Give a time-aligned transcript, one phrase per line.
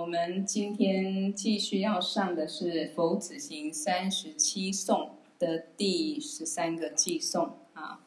[0.00, 5.10] 我们今天继续要上的是《佛子行三十七颂》
[5.40, 7.98] 的第十三个偈颂啊。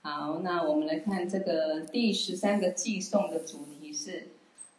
[0.00, 4.28] 好，那我们来看这个第十三个偈颂的主题是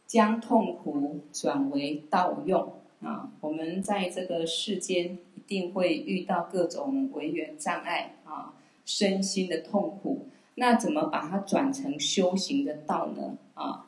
[0.08, 3.34] 将痛苦转为道用啊。
[3.42, 8.54] 我们在这个世间一定会遇到各种违缘障碍啊，
[8.86, 13.38] 身心的痛苦，那怎么把它转成修行的道呢？
[13.56, 13.85] 啊？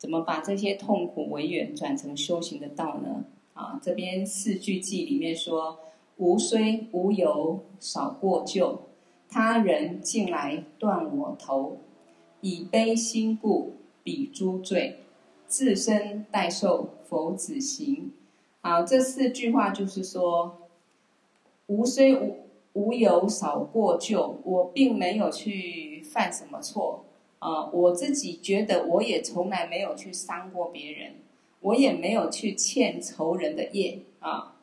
[0.00, 3.26] 怎么把这些痛苦为缘转成修行的道呢？
[3.52, 5.78] 啊，这边四句偈里面说
[6.16, 8.80] ：“吾虽无有少过咎，
[9.28, 11.76] 他人近来断我头。
[12.40, 15.00] 以悲心故彼诸罪，
[15.46, 18.10] 自身代受佛子行。”
[18.62, 20.56] 好，这四句话就是说
[21.68, 22.38] ：“吾虽无
[22.72, 27.04] 无有少过咎，我并没有去犯什么错。”
[27.40, 31.14] 啊、我自己觉得我也从来没有去伤过别人，
[31.60, 34.56] 我也没有去欠仇人的业啊。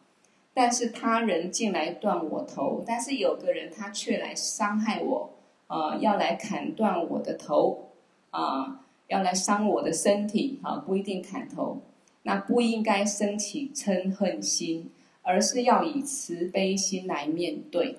[0.53, 5.31] 但是他人进来断我头，但是有个人他却来伤害我，
[5.65, 7.89] 啊、呃，要来砍断我的头，
[8.29, 11.81] 啊、要来伤我的身体，啊，不一定砍头，
[12.23, 14.91] 那不应该生起嗔恨心，
[15.23, 17.97] 而是要以慈悲心来面对。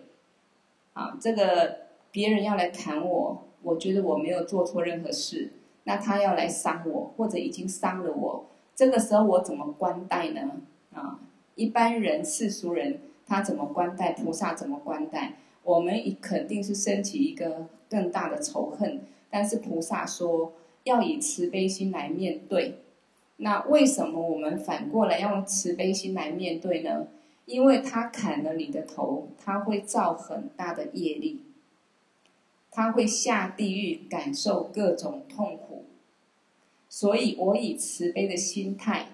[0.93, 1.79] 啊，这个
[2.13, 3.48] 别人要来砍我。
[3.63, 5.51] 我觉得我没有做错任何事，
[5.85, 10.53] 那他要来伤我，或者已经伤了我，这个时候我怎么观待呢？
[10.95, 11.21] 啊，
[11.55, 14.13] 一般人世俗人他怎么观待？
[14.13, 15.35] 菩萨怎么观待？
[15.65, 20.53] 我们肯定是升起一个更大的仇恨，但是菩萨说
[20.85, 22.79] 要以慈悲心来面对。
[23.37, 27.07] 那为什么我们反过来要用慈悲心来面对呢？
[27.45, 31.41] 因为他砍了你的头，他会造很大的业力。
[32.79, 35.87] 他会下地狱，感受各种痛苦，
[36.89, 39.07] 所以我以慈悲的心态，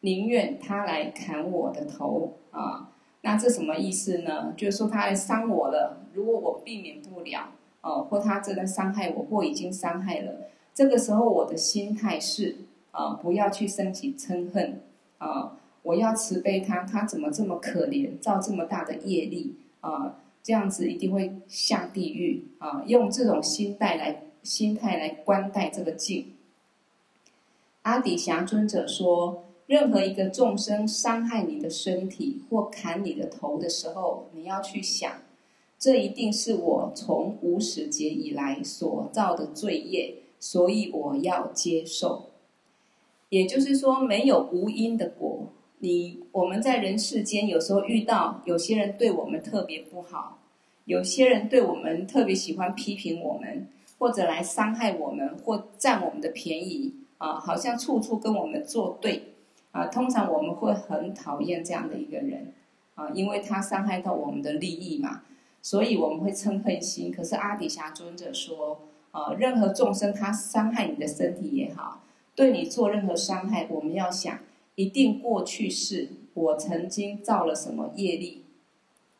[0.00, 2.90] 宁愿他来砍我的头啊。
[3.20, 4.52] 那这什么意思呢？
[4.56, 7.50] 就是说他来伤我了，如果我避免不了，
[7.82, 12.56] 哦、啊，或他真的伤害我，或已经伤害了，这个时候我的心态是
[12.90, 14.80] 啊，不要去升起嗔恨
[15.18, 20.16] 啊，我要慈悲他，他怎么这么可怜，造这么大的业力啊？
[20.44, 22.84] 这样子一定会下地狱啊！
[22.86, 26.34] 用这种心态来心态来观待这个境。
[27.80, 35.22] 阿底峡尊者说：任何一个众生伤害你的身体或砍你的头的时候，你要去想，
[35.78, 42.26] 这一定是我从无始劫以来所造的罪业，所以我要接受。
[43.30, 45.48] 也就是说，没有无因的果。
[45.84, 50.38] 你我们在人世间有时候遇到有些人对我们特别不好，
[50.86, 53.68] 有些人对我们特别喜欢批评我们，
[53.98, 59.34] 或者来伤害我们，或占我们的便宜啊，好像处处跟我们作对
[59.72, 59.88] 啊。
[59.88, 62.54] 通常我们会很讨厌这样的一个人
[62.94, 65.20] 啊，因为他伤害到我们的利益嘛，
[65.60, 67.12] 所以我们会嗔恨心。
[67.12, 68.80] 可是阿底峡尊者说
[69.10, 72.00] 啊，任何众生他伤害你的身体也好，
[72.34, 74.38] 对你做任何伤害，我们要想。
[74.76, 78.42] 一定过去世，我曾经造了什么业力，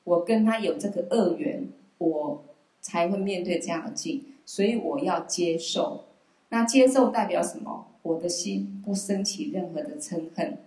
[0.05, 2.45] 我跟他有这个恶缘，我
[2.81, 6.05] 才会面对这样的境，所以我要接受。
[6.51, 7.87] 那接受代表什么？
[8.03, 10.59] 我的心不生起任何的嗔恨。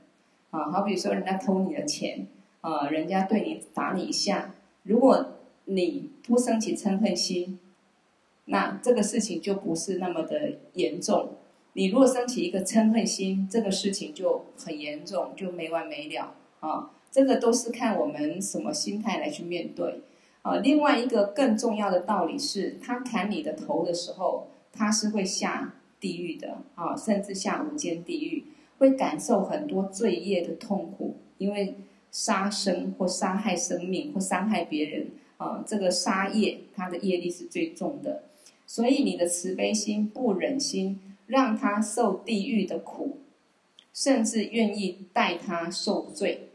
[0.50, 2.26] 啊，好比说人家偷你的钱，
[2.62, 5.34] 啊，人家对你打你一下，如果
[5.66, 7.60] 你不生起嗔恨心，
[8.46, 11.32] 那这个事情就不是那么的严重。
[11.78, 16.90] 你如果升起一个嗔恨心，这个事情就很严重，就没完没了啊！
[17.12, 20.02] 这个都是看我们什么心态来去面对
[20.42, 20.58] 啊。
[20.58, 28.46] 另外一个更重要的道理是，他砍你的头的时候，他是会下地狱的啊，甚至下无间地狱，
[28.80, 31.76] 会感受很多罪业的痛苦，因为
[32.10, 35.08] 杀生或杀害生命或伤害别人
[35.38, 38.24] 啊，这个杀业它的业力是最重的，
[38.66, 41.00] 所以你的慈悲心不忍心。
[41.28, 43.20] 让他受地狱的苦，
[43.94, 46.50] 甚至愿意代他受罪。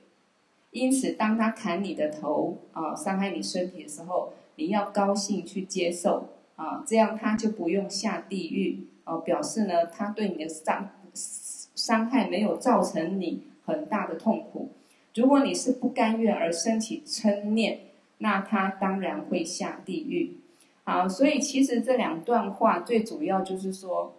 [0.70, 14.70] 因此，当他砍你的头啊，伤害你身体的时候，你要高兴去接受啊，这样他就不用下地狱啊，表示呢，他对你的伤伤害没有造成你很大的痛苦。
[15.14, 17.80] 如果你是不甘愿而升起嗔念，
[18.18, 20.38] 那他当然会下地狱。
[20.84, 24.14] 好，所以其实这两段话最主要就是说。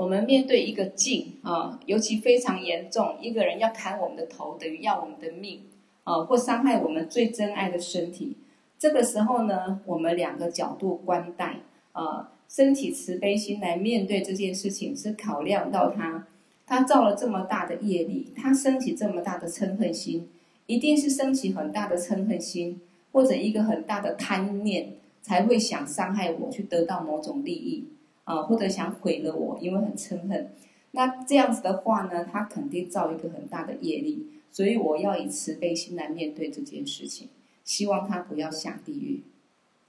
[0.00, 5.60] 我们面对一个境啊，尤其非常严重，一个人要砍我们的头，等于要我们的命
[6.04, 8.34] 啊，或伤害我们最珍爱的身体。
[8.78, 11.56] 这个时候呢，我们两个角度观待
[11.92, 16.26] 啊，升起慈悲心来面对这件事情，是考量到他，
[16.64, 20.26] 他造了这么大的业力，他升起这么大的嗔恨心，
[20.64, 22.80] 一定是升起很大的嗔恨心，
[23.12, 27.84] 或者一个很大的贪念，才会想伤害我，去得到某种利益
[28.30, 30.52] 啊，或者想毁了我，因为很嗔恨。
[30.92, 37.28] 那这样子的话呢，他肯定造一个很大的业力，所以我要以慈悲心来面对这件事情，
[37.64, 39.22] 希望他不要下地狱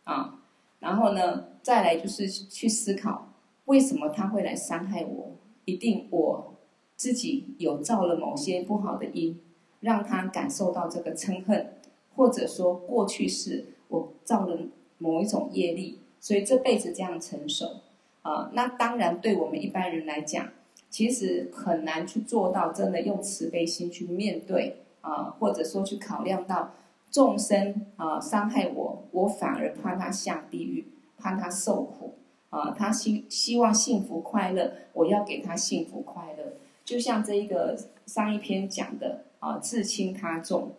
[0.06, 0.40] 啊。
[0.80, 3.34] 然后呢，再来就是去思考，
[3.66, 5.36] 为什么他会来伤害我？
[5.66, 6.48] 一定我。
[6.96, 9.40] 自己有造了某些不好的因，
[9.80, 11.74] 让他感受到这个嗔恨，
[12.16, 14.60] 或者说过去是我造了
[15.00, 17.82] 某一种业力，所以这辈子这样承受
[18.22, 18.50] 啊。
[18.54, 20.50] 那当然，对我们一般人来讲，
[20.90, 26.74] 其实很难去做到真的用慈悲心去面对啊，或者说去考量到
[27.10, 30.86] 众生啊伤害我，我反而怕他下地狱，
[31.18, 32.16] 怕他受苦
[32.50, 36.54] 啊，他希希望幸福快乐，我要给他幸福快乐。
[36.84, 40.74] 就像这一个上一篇讲的啊，自轻他重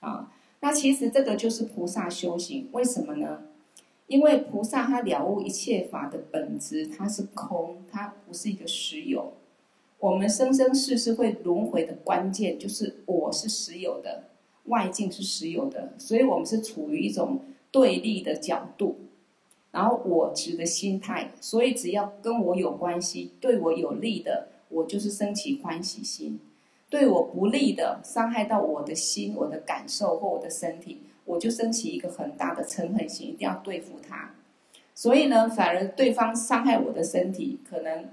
[0.00, 2.68] 啊，那其实这个就是菩萨修行。
[2.72, 3.42] 为什么呢？
[4.06, 9.32] 因为菩萨他了悟一切法的本质，它是空，它不是一个实有。
[9.98, 14.24] 我们生生世世会轮回的关键，就是我是实有的，
[14.64, 17.40] 外境是实有的，所以我们是处于一种
[17.70, 18.96] 对立的角度，
[19.72, 24.48] 然后我执的心态，所以只要跟我有关系，对我有利的。
[24.70, 26.40] 我就是升起欢喜心，
[26.90, 34.30] 对我不利的、伤害到我的心、我的感受或我的身体，我就升起一个很大的嗔恨心，一定要对付他。
[34.94, 38.06] 所以呢，反而对方伤害我的身体，可能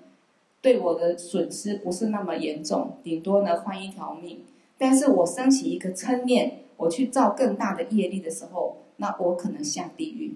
[0.61, 4.41] 对我的损失不是那么严重，顶多呢换一条命。
[4.77, 10.33] 但是我升起一个嗔念，我去造更大的业力的时候，那我可能下地狱。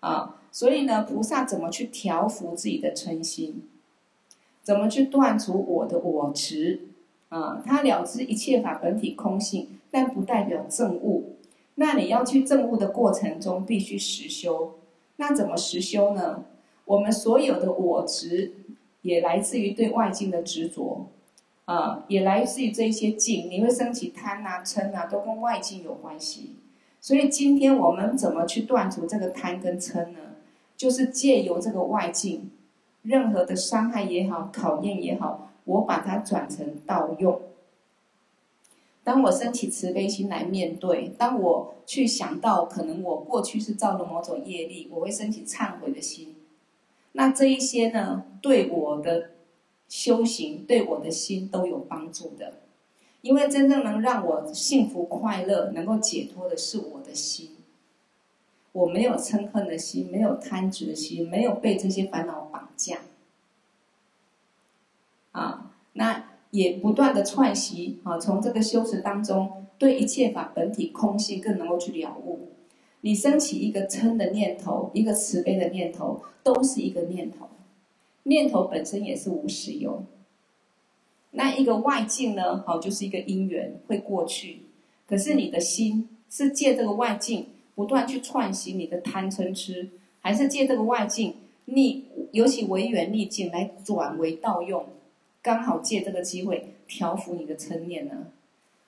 [0.00, 3.62] 啊，所以呢，菩萨怎么去调伏自己的嗔心？
[4.62, 6.80] 怎么去断除我的我执？
[7.28, 11.36] 啊，他了知一切法本体空性，但不代表证悟。
[11.80, 14.74] 那你要去证悟的过程中，必须实修。
[15.16, 16.44] 那怎么实修呢？
[16.84, 18.52] 我们所有的我执，
[19.00, 21.08] 也来自于对外境的执着，
[21.64, 23.48] 啊，也来自于这一些境。
[23.48, 26.56] 你会升起贪啊、嗔啊，都跟外境有关系。
[27.00, 30.18] 所以今天我们怎么去断除这个贪跟嗔呢？
[30.76, 32.50] 就是借由这个外境。
[33.00, 37.40] 任何的伤害也好，考验也好，我把它转成道用。
[39.02, 46.36] 当我升起慈悲心来面对，当我去想到可能我过去是造了某种业力，我会升起忏悔的心。
[47.12, 49.30] 那这一些呢，对我的
[49.88, 52.54] 修行，对我的心都有帮助的。
[53.22, 57.56] 因为真正能让我幸福快乐、能够解脱的是我的心。
[58.72, 63.00] 我没有嗔恨的心，没有贪执的心，没有被这些烦恼绑架，
[65.32, 72.48] 啊，那也不断的串习啊，从这个修持当中，对一切法本体空性更能够去了悟。
[73.02, 77.48] 你升起一个嗔的念头，一个慈悲的念头，都是一个念头，
[78.24, 80.04] 念头本身也是无实有。
[81.30, 84.62] 那一个外境呢，好，就是一个因缘会过去，
[85.06, 87.46] 可是你的心是借这个外境。
[87.76, 89.88] 不断去串习你的贪嗔痴，
[90.20, 94.84] 还是借这个外境逆，尤其为缘逆境来转为道用，
[95.42, 98.26] 刚好借这个机会调伏你的嗔念呢？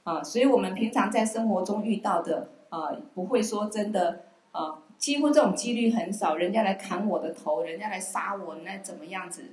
[0.04, 9.44] 啊，所以我们平常在生活中遇到的啊，不会说真的啊，几乎这种几率很少，人家来砍我的头，人家来杀我，那怎么样子？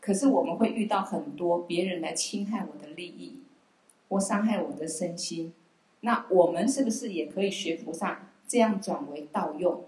[0.00, 3.40] 可是我们会遇到很多别人来侵害我的利益，
[4.08, 5.52] 或伤害我的身心。
[6.00, 9.84] 那我们是不是也可以学菩萨这样转为盗用？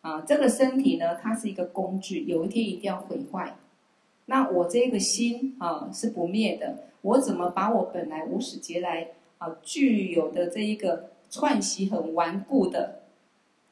[0.00, 3.56] 啊，这个身体呢，它是一个工具，有一天一定要毁坏。
[4.26, 13.02] 那我这个心啊是不灭的，我怎么把我本来无始劫来啊具有的这一个串习很顽固的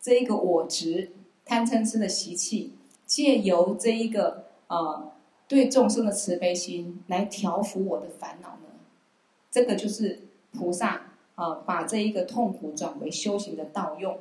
[0.00, 1.10] 这一个我执
[1.44, 2.72] 贪嗔痴的习气，
[3.06, 5.12] 借由这一个啊
[5.48, 8.74] 对众生的慈悲心来调伏我的烦恼呢？
[9.50, 10.20] 这个就是
[10.52, 11.08] 菩萨。
[11.34, 14.18] 啊，把这一个痛苦转为修行的道用。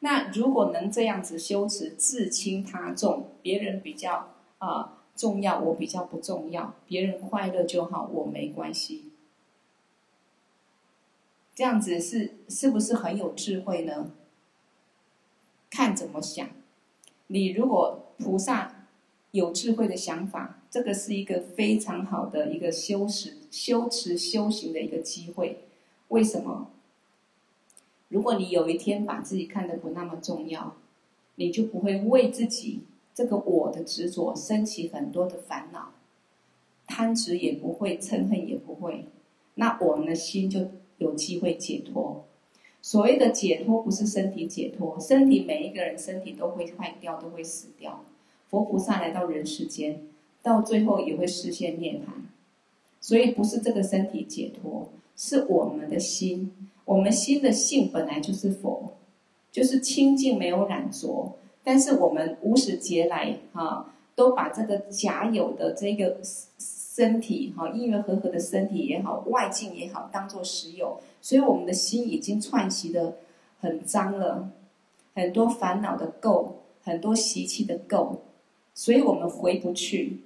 [0.00, 9.04] 那如果能这样子修持，自轻他重，别人比较啊重要，我比较不重要，别人快乐就好，我没关系。
[11.54, 14.10] 这样子是是不是很有智慧呢？
[15.70, 16.48] 看怎么想。
[17.28, 18.88] 你如果菩萨
[19.30, 25.62] 有智慧的想法，这个是一个非常好的一个修持、修持、修行的一个机会。
[26.08, 26.68] 为什么？
[28.08, 30.74] 如果你有一天把自己看得不那么重要，
[31.36, 32.80] 你就不会为自己
[33.14, 35.94] 这个我的执着升起很多的烦恼，
[36.86, 39.06] 贪执也不会，嗔恨也不会，
[39.54, 42.24] 那我们的心就有机会解脱。
[42.80, 48.04] 所谓的解脱，不是身体解脱，身体每一个人身体都会坏掉，都会死掉。
[48.50, 50.02] 佛菩萨来到人世间，
[50.42, 52.22] 到最后也会实现涅槃。
[53.00, 56.52] 所以不是这个身体解脱，是我们的心。
[56.84, 58.94] 我们心的性本来就是佛，
[59.52, 61.36] 就是清净没有染着。
[61.64, 66.18] 但是我们无始劫来啊，都把这个假有的这个
[66.58, 71.00] 身体哈，因缘和合的身体也好，外境也好，当做实有。
[71.20, 73.16] 所以我们的心已经串习的
[73.60, 74.50] 很脏了，
[75.14, 76.48] 很多烦恼的垢，
[76.82, 78.16] 很多习气的垢，
[78.74, 80.20] 所以我们回不去。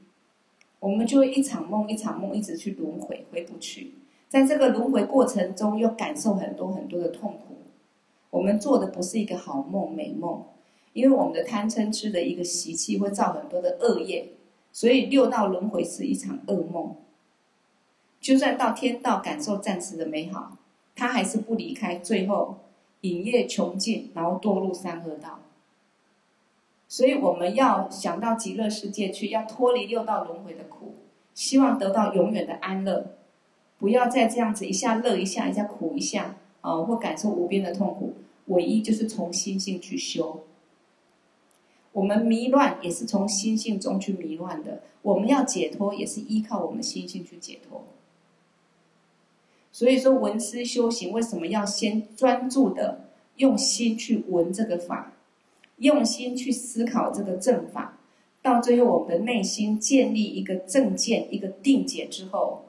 [0.80, 3.92] 我们就一场梦一场梦一直去轮回，回不去。
[4.28, 7.56] 在这个轮回过程中，又感受很多很多的痛苦。
[8.30, 10.42] 我们做的不是一个好梦美梦，
[10.96, 14.28] 因为我们的贪嗔痴的一个习气会造很多的恶业，
[14.72, 16.96] 所以六道轮回是一场噩梦。
[18.18, 20.56] 就算到天道感受暂时的美好，
[20.94, 22.60] 他还是不离开，最后
[23.02, 25.40] 影业穷尽，然后堕入三恶道。
[26.88, 30.94] 所以我们要想到极乐世界去，要脱离六道轮回的苦，
[31.34, 33.18] 希望得到永远的安乐，
[33.78, 38.14] 不要再这样子一下乐一下，一下苦一下，啊、呃，或感受无边的痛苦。
[38.46, 40.44] 唯一就是从心性去修。
[41.96, 47.84] 我们迷乱也是从心性中去迷乱的，我们要解脱也是依靠我们心性去解脱。
[49.72, 55.14] 所以说，闻思修行为什么要先专注的用心去闻这个法？
[55.78, 57.98] 用心去思考这个正法，
[58.42, 62.66] 到最后我们的内心建立一个正见、一个定解之后，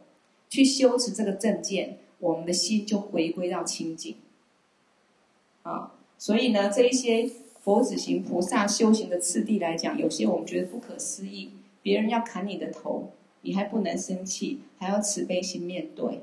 [0.49, 4.15] 去修持这个正见，我们的心就回归到清净。
[5.63, 7.29] 啊，所以呢，这一些
[7.67, 11.51] 佛子行菩萨修行的次第来讲，有些我们觉得不可思议。
[11.81, 13.09] 别人要砍你的头，
[13.41, 16.21] 你还不能生气，还要慈悲心面对，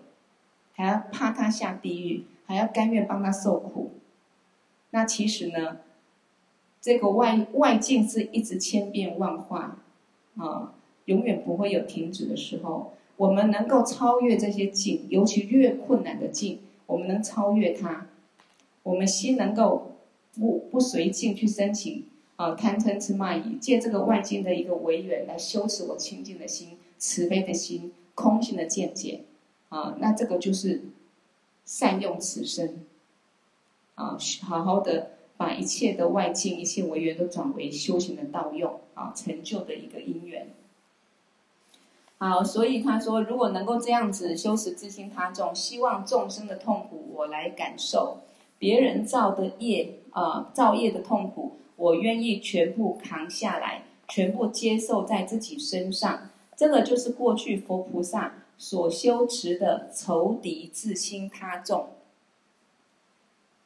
[0.72, 3.90] 还要怕他下地狱，还要甘愿帮他受苦。
[4.92, 5.80] 那其实呢？
[6.80, 9.82] 这个外外境是一直千变万化，
[10.38, 10.72] 啊，
[11.04, 12.94] 永远不会有停止的时候。
[13.18, 18.06] 我们能够超越这些境，尤其越困难的境，我们能超越它。
[18.82, 19.90] 我们心能够
[20.38, 29.24] 不不随境去申请啊贪嗔痴慢疑，借这个外境的一个为缘来修持我清净的心、慈悲的心、空性的见解，
[29.68, 30.82] 啊，那这个就是
[31.64, 32.84] 善用此身，
[33.94, 35.10] 啊，好好的。
[35.36, 40.46] 把一切的外境、一切为缘都转为修行的道用啊，成就的一个因缘。
[42.18, 48.18] 好，所以他说，如果能够这样子修持自心他众，希望众生的痛苦我来感受，
[48.60, 56.30] 别人造的业啊，造业的痛苦，我愿意全部扛下来，全部接受在自己身上。
[56.56, 61.90] 这个就是过去佛菩萨所修持的仇敌自心他众。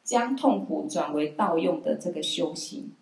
[0.02, 2.92] 将痛苦转为道用的这个修行，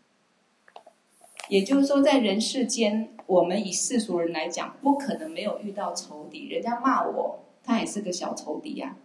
[1.49, 6.49] 也就是说，在人世间，我们以世俗人来讲，不可能没有遇到仇敌。
[6.49, 8.97] 人家骂我，他也是个小仇敌呀；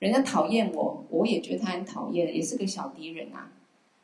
[0.00, 3.52] 人家讨厌我，我也觉得他很讨厌，也是个小敌人啊，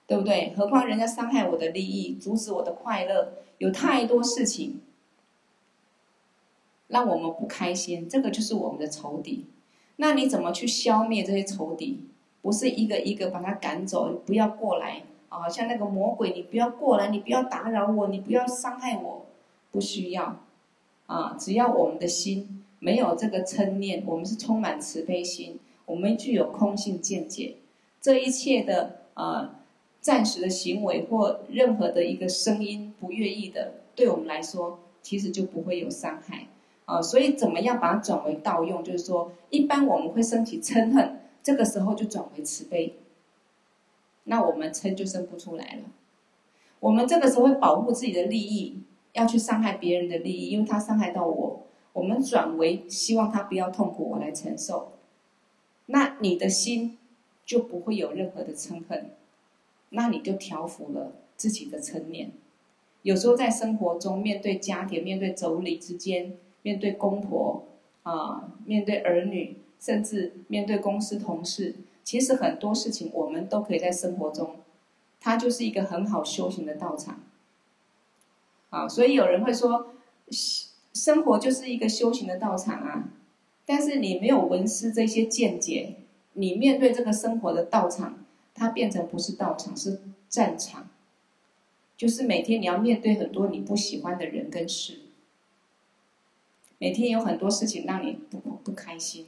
[0.06, 0.54] 对不对？
[0.56, 4.80] 何况人家伤害我的利益，阻止我的快乐，有太多事情
[6.88, 9.46] 让我们不开心，这个就是我们的仇敌。
[9.96, 12.00] 那你怎么去消灭这些仇敌？
[12.42, 15.48] 不是一个一个把他赶走，不要过来啊！
[15.48, 19.24] 像那个魔鬼，你不要过来，你不要打扰我，你不要伤害我，
[19.70, 20.40] 不需要
[21.06, 21.34] 啊！
[21.40, 27.54] 只要我们的心没有这个嗔念，我们是充满慈悲心，我们具有空性见解，
[28.02, 29.60] 这一切的啊
[30.04, 36.46] 暂时的行为或任何的一个声音不愿意的，对我们来说其实就不会有伤害
[36.84, 37.00] 啊！
[37.00, 38.84] 所以怎么样把它转为道用？
[38.84, 41.20] 就是说，一般我们会升起嗔恨。
[41.42, 42.96] 这个时候就转为慈悲，
[44.24, 45.84] 那我们嗔就生不出来了。
[46.80, 48.82] 我们这个时候会保护自己的利益，
[49.14, 51.62] 要去伤害别人的利益，因为他伤害到我，
[51.94, 54.92] 我们转为希望他不要痛苦，我来承受。
[55.86, 56.98] 那你的心
[57.46, 59.10] 就不会有任何的嗔恨，
[59.94, 62.30] 那你就调伏了自己的嗔念。
[63.02, 67.64] 有时候在生活中，面对家庭，面对妯娌之间，面对公婆
[68.02, 69.58] 啊，面对儿女。
[69.80, 74.56] 甚至面对公司同事，其实很多事情我们都可以在生活中，
[75.20, 77.20] 它就是一个很好修行的道场。
[78.70, 79.92] 啊，所以有人会说，
[80.94, 83.10] 生活就是一个修行的道场啊。
[83.66, 85.96] 但是你没有闻思这些见解，
[86.32, 88.23] 你面对这个生活的道场，
[88.54, 90.88] 它变成不是道场，是战场。
[91.96, 95.00] 就是每天你要面对很多你不喜欢的人跟事。
[96.78, 99.26] 每天有很多事情让你不不开心，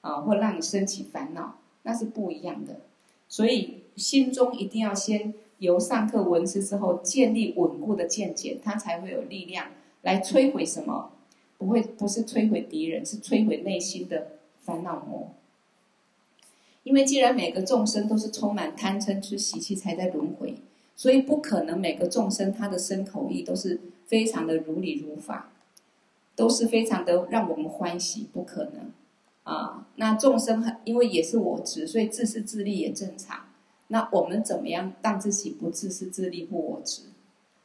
[0.00, 2.80] 啊，或让你升起烦恼，那是不一样的。
[3.28, 11.12] 所以心中一定要先由上课闻思之后建立稳固的见解，它才会有力量来摧毁什么？
[11.58, 15.34] 不会，不是摧毁敌人，是摧毁内心的烦恼魔。
[16.82, 20.54] 因为既然每个众生都是充满贪嗔痴习气才在轮回，
[20.96, 25.52] 所以不可能每个众生他的身口意都是非常的如理如法，
[26.34, 28.90] 都是非常的让我们欢喜，不可能。
[29.42, 33.46] 啊，那众生很，因为也是我执，所以自私自利也正常。
[33.88, 37.02] 那我们怎么样让自己不自私自利、不我执，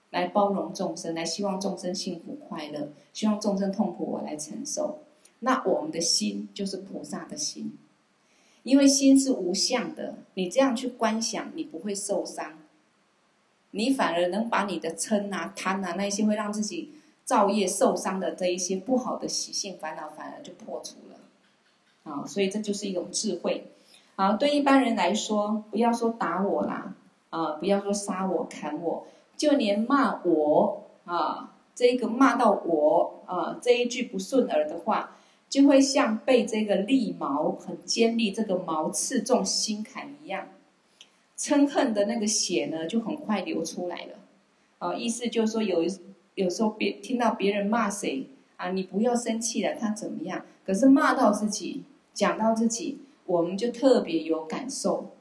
[0.10, 5.00] 来包容众生，来希望众生幸福快乐，希望众生痛苦我来承受。
[5.40, 7.78] 那我们的心就是菩萨的心，
[8.66, 12.58] 因为心是无相的，你这样去观想，你不会受伤，
[13.70, 16.92] 你反而能把你的嗔啊、贪啊那些会让自己
[17.24, 22.12] 造业受伤的这一些不好的习性烦恼，反而就破除了。
[22.12, 23.72] 啊，所以这就是一种智慧。
[24.16, 26.96] 啊，对一般人来说，不要说打我啦，
[27.30, 29.06] 啊，不要说杀我、砍我，
[29.38, 35.18] 就连骂我啊，这个骂到我啊，这一句不顺耳的话，
[35.56, 40.50] 就会像被这个利矛很尖利这个矛刺中心坎一样，
[41.38, 44.20] 嗔恨的那个血呢，就很快流出来了。
[44.80, 45.90] 啊，意思就是说有，有
[46.34, 50.44] 有时候别听到别人骂谁啊，你不要生气了，他怎么样？
[50.66, 51.84] 可是骂到自己。
[52.14, 55.12] 讲到自己，我们就特别有感受，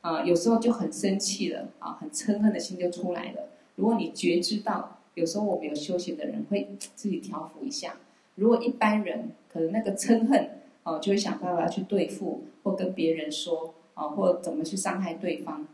[0.00, 3.50] 啊，有时候就很生气了，啊，很嗔恨的心就出来了。
[3.74, 7.96] 如果你觉知到，有时候我们有修行的人会自己调伏一下。
[8.36, 15.66] 如果一般人可能那个嗔恨，哦，就会想办法去对付，或跟别人说，啊，或怎么去伤害对方，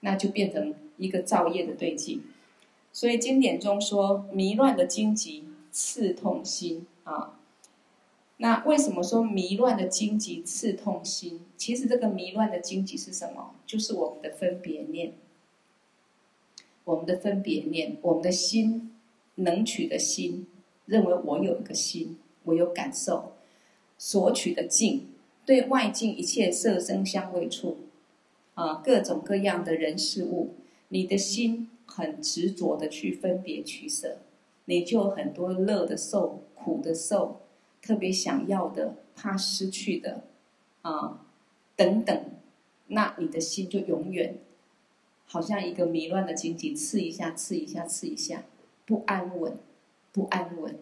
[0.00, 2.22] 那就变成一个造业的对境。
[2.92, 7.34] 所以经典中说，迷乱的荆棘刺痛心，啊。
[8.40, 11.40] 那为什么说迷乱的荆棘刺痛心？
[11.56, 13.54] 其实这个迷乱的荆棘是什么？
[13.66, 15.12] 就是我们的分别念。
[16.84, 18.94] 我们的分别念，我们的心
[19.34, 20.46] 能取的心，
[20.88, 23.34] 认为我有一个心，我有感受，
[23.96, 25.06] 索取的境，
[25.46, 27.76] 对外境一切色声香味触，
[28.54, 30.54] 啊，各种各样的人事物，
[30.88, 34.18] 你的心很执着的去分别取舍，
[34.64, 37.42] 你就很多乐的受，苦的受。
[37.80, 40.24] 特别想要的，怕失去的，
[40.82, 41.24] 啊，
[41.76, 42.24] 等等，
[42.88, 44.36] 那你的心就永远
[45.26, 48.42] 好像一个迷乱的荆棘，刺一下，刺一下，刺一下，
[48.84, 49.56] 不安稳，
[50.12, 50.78] 不安稳，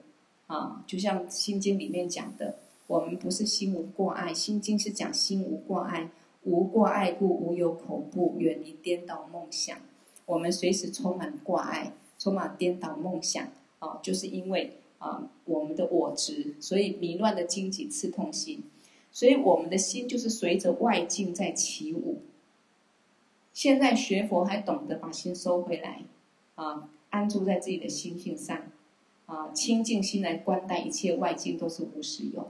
[0.47, 6.11] 啊，就像《心经》里面讲的，我们不是心无挂碍，《心经》是讲心无挂碍，
[6.43, 9.79] 无挂碍故，无有恐怖，远离颠倒梦想。
[10.25, 14.79] 我们随时充满挂碍，充满颠倒梦想，啊，就是因为。
[14.99, 18.65] 啊，我们的我执，所以迷乱的荆棘刺痛心，
[19.13, 22.23] 所以我们的心就是随着外境在起舞。
[23.53, 26.05] 现在学佛还懂得把心收回来，
[26.55, 28.59] 啊，安住在自己的心性上，
[29.27, 32.49] 啊，清净心来观待一切外境都是无实有。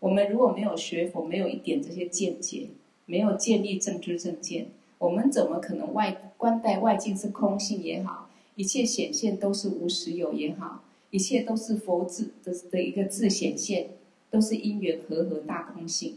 [0.00, 2.68] 我们如果没有学佛，没有一点这些见解，
[3.06, 4.66] 没有建立正知正见，
[4.98, 10.82] 我们怎么可能外观待外境是空性也好，一切显现都是无实有也好？
[11.10, 13.90] 一切都是佛智的的一个自显现，
[14.30, 16.16] 都是因缘和合大空性。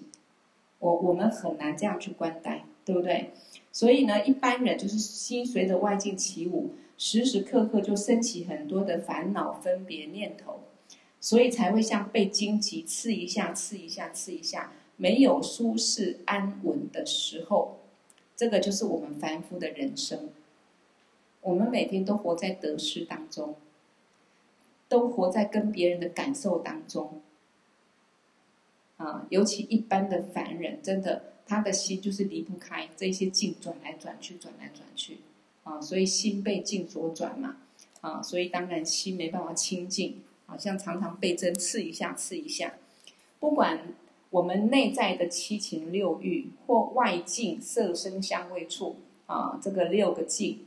[0.79, 3.31] 我我们很难这样去观待，对不对？
[3.71, 6.71] 所以呢，一般人就是心随着外境起舞，
[7.03, 10.59] 时时刻刻就升起很多的烦恼分别念头，
[11.19, 17.79] 所以才会像被荆棘刺一下、刺一下、刺一下，没有舒适安稳的时候。
[18.35, 20.29] 这个就是我们凡夫的人生。
[21.41, 23.55] 我们每天都活在得失当中。
[24.87, 27.21] 都活在跟别人的感受当中，
[28.97, 35.19] 啊，尤其一般的凡人，真的他的心就是离不开这些境转来转去，转来转去，
[35.63, 37.57] 啊，所以心被境所转嘛，
[38.01, 42.73] 啊，所以当然心没办法清净，好像常常被针刺一下，刺一下。
[43.39, 43.93] 不管
[44.29, 50.65] 我们内在的七情六欲，或外境色声香味触，啊，这个六个境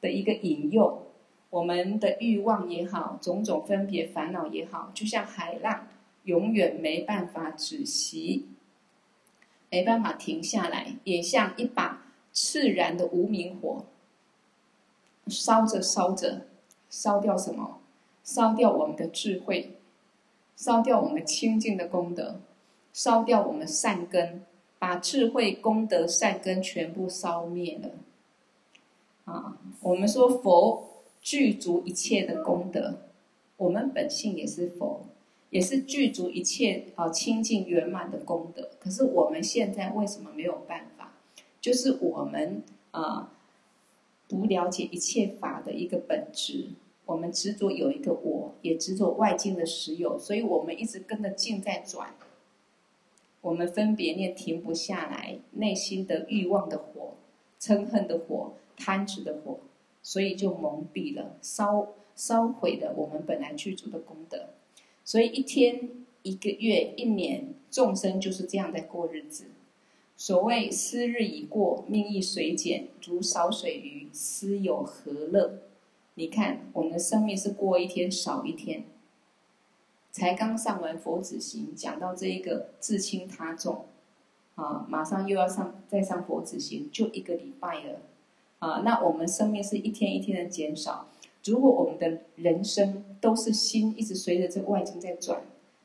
[0.00, 1.02] 的一个引诱。
[1.48, 5.88] 我们的欲望也好，种种分别烦恼也好，就像海浪，
[6.24, 8.46] 永远没办法止息，
[9.70, 12.04] 没办法停下来，也像一把
[12.34, 13.84] 炽燃的无明火，
[15.28, 16.42] 烧着烧着，
[16.90, 17.78] 烧掉什么？
[18.22, 19.76] 烧掉我们的智慧，
[20.56, 22.40] 烧掉我们清净的功德，
[22.92, 24.42] 烧掉我们善根，
[24.78, 27.90] 把智慧、功德、善根全部烧灭了。
[29.24, 30.84] 啊，我们说佛。
[31.22, 32.98] 具足一切的功德，
[33.56, 35.06] 我们本性也是佛，
[35.50, 38.70] 也是具足一切啊清净圆满的功德。
[38.78, 41.14] 可是我们现在为什么没有办法？
[41.60, 42.62] 就是我们
[42.92, 43.32] 啊
[44.28, 46.70] 不了解一切法的一个本质，
[47.04, 52.14] 我们执着有一个我，也执着外境的实有，所以我们一直跟着境在转。
[53.42, 57.14] 我们分别念停不下来，内心的欲望的火、
[57.60, 59.60] 嗔恨的火、贪执的火，
[60.02, 64.48] 所以就蒙蔽了，烧烧毁了我们本来具足的功德。
[65.04, 65.90] 所以一天、
[66.22, 69.44] 一个月、一年，众生就是这样在过日子。
[70.16, 75.58] 所谓斯日已过，命亦随减，如少水鱼，斯有何乐？
[76.14, 78.84] 你看，我们的生命是过一天少一天。
[80.10, 83.84] 才刚上完佛子行，讲到这一个自轻他重，
[84.54, 88.00] 啊，马上又要上再上佛子行，就一个礼拜了，
[88.60, 91.08] 啊，那我们生命是一天一天的减少。
[91.44, 95.42] 如果我们的人生都是心一直随着这外境在转，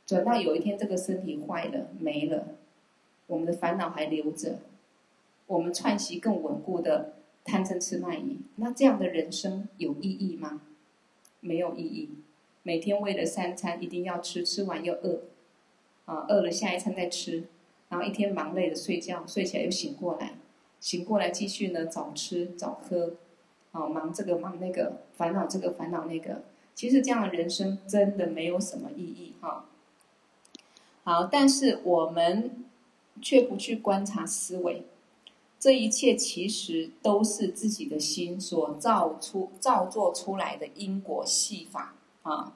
[0.08, 2.48] 转到有一天这个身体坏了没了，
[3.32, 4.60] 我们的烦恼还留着，
[5.48, 7.14] 我们串习更稳固的
[7.46, 10.62] 贪嗔痴慢疑，那这样的人生有意义吗？
[11.40, 12.10] 没有意义。
[12.64, 15.22] 每天为了三餐一定要吃，吃完又饿，
[16.04, 17.46] 啊，饿了下一餐再吃，
[17.88, 20.34] 然后一天忙累了睡觉，睡起来又醒过来，
[20.82, 23.14] 醒过来继续呢早吃早喝，
[23.72, 26.44] 啊，忙这个忙那个，烦恼这个烦恼那个，
[26.76, 29.70] 其实这样的人生真的没有什么意义哈。
[31.06, 32.66] 好，但是我们
[33.22, 34.84] 却不去观察思维，
[35.60, 41.96] 这一切其实都是自己的心所造出造作出来的因果戏法。
[42.24, 42.54] 啊，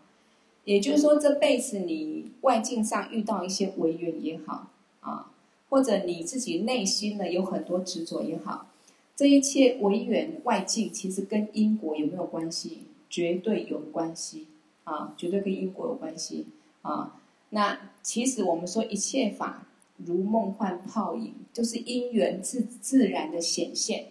[0.63, 4.67] 也就是说，这辈子你外境上遇到一些违缘也好，
[4.99, 5.31] 啊，
[5.69, 8.67] 或者你自己内心呢有很多执着也好，
[9.15, 12.79] 这一切违缘外境其实跟因果有没有关系？
[13.09, 14.47] 绝对有关系
[14.83, 16.47] 啊，绝对跟因果有关系
[16.81, 17.19] 啊。
[17.49, 19.65] 那其实我们说一切法
[19.97, 24.07] 如梦幻泡影，就是因缘自自然的显现。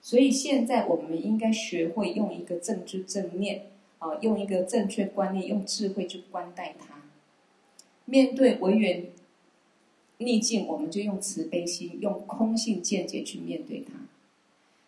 [0.00, 3.66] 所以现在我们应该学会用一个正知正念。
[4.02, 7.04] 啊，用一个正确观念，用智慧去观待它。
[8.04, 9.06] 面对违缘
[10.18, 13.92] 逆境，我们就用慈悲心，用空性见解去面对它。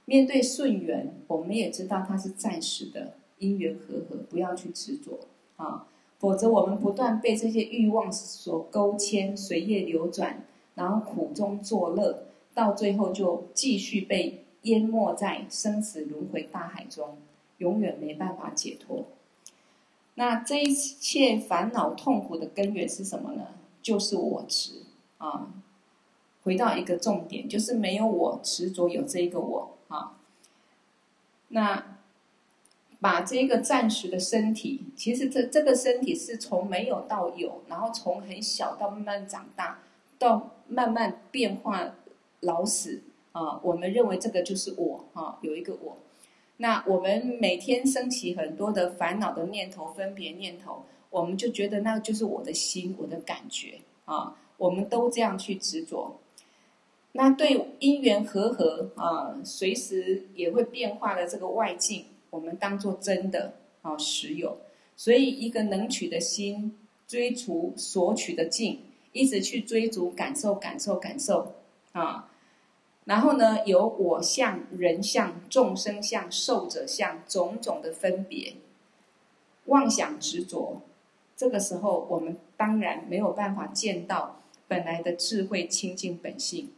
[0.04, 5.20] 面对顺缘，我们也知道它是暂时的，因缘和合，不要去执着
[5.58, 5.86] 啊。
[6.24, 10.42] 否则，我们不断被这些欲望所勾牵，随业流转，
[10.74, 17.18] 然后苦中作乐，到最后就继续被淹没在生死轮回大海中。
[17.58, 19.04] 永远没办法解脱。
[20.14, 23.46] 那这一切烦恼痛苦的根源是什么呢？
[23.82, 24.82] 就是我执
[25.18, 25.52] 啊。
[26.42, 30.18] 回到一个重点，就是没有我执着有这一个我啊。
[31.48, 31.93] 那
[33.04, 39.78] 把这个暂时的身体，其实这这个身体是从没有到有，然后从很小到慢慢长大，
[40.18, 41.94] 到慢慢变化
[42.40, 43.60] 老死啊。
[43.62, 45.98] 我们认为这个就是我啊，有一个我。
[46.56, 56.18] 那我们每天升起很多的烦恼的念头、分别念头，我们就觉得那就是我的心、我的感觉啊，我们都这样去执着。
[57.12, 64.58] 那对因缘和合啊，随时也会变化的这个外境，我们当做真的啊实有。
[64.96, 68.80] 所以一个能取的心，追逐所取的境，
[69.12, 71.54] 一直去追逐感受、感受、感受
[71.92, 72.28] 啊。
[73.04, 78.54] 然后呢，有我相、人相、众生相、寿者相，种种的分别，
[79.66, 80.80] 妄想执着。
[81.36, 86.70] 这个时候，我们当然没有办法见到本来的智慧清净本性。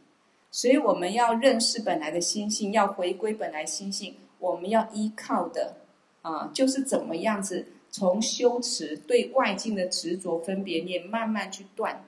[0.49, 4.15] 所以，我们要认识本来的心性，要回归本来心性。
[4.39, 5.77] 我们要依靠的
[6.21, 12.03] 啊，就是怎么样子从修持对外境的执着分别念，慢慢去断，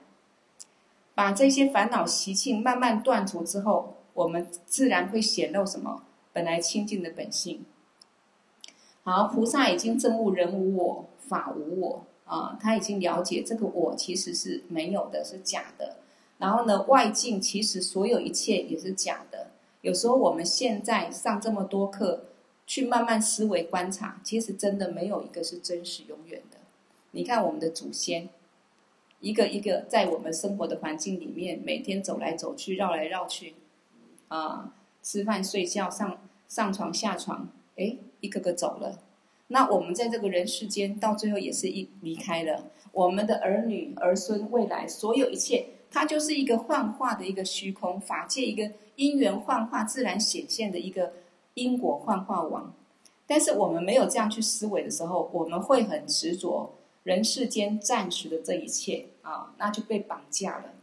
[1.14, 3.96] 把这些烦恼习性慢慢断除之后。
[4.12, 6.02] 我们自然会显露什么？
[6.32, 7.64] 本来清净的本性。
[9.04, 15.98] 好，菩萨已经证悟人无我，法无我啊，他已经了解这个我其实是没有的，是假的。
[16.38, 19.24] 然后呢，外境其实所有一切也是假。
[19.82, 22.24] 有时候我们现在上这么多课，
[22.66, 26.58] 去慢慢思维观察，其实真的没有一个是真实永远的。
[27.12, 28.28] 你看我们的祖先，
[29.20, 33.54] 一个一个在我们生活的环境里面，每天走来走去，绕来绕去。
[34.28, 39.00] 啊，吃饭、睡觉、上上床、下床，哎，一个个走了。
[39.48, 42.70] 那我们在这个人世间，到最后也是一离开了。
[42.92, 51.12] 我们的儿女、儿孙、未来，所有一切，它就是一个幻化的一个虚空，法界一个因缘幻化、自然显现的一个
[51.54, 52.72] 因果幻化网。
[53.26, 56.74] 但是我们没有这样去思维的时候，我们会很执着。
[57.02, 60.74] 人世间暂时的这一切啊，那就被绑架了。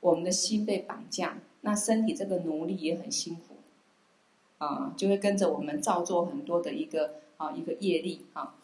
[0.00, 3.56] 我们的心被绑架，那身体这个奴隶也很辛苦，
[4.58, 8.54] 啊，就会跟着我们造作很多的一个啊一个业力啊，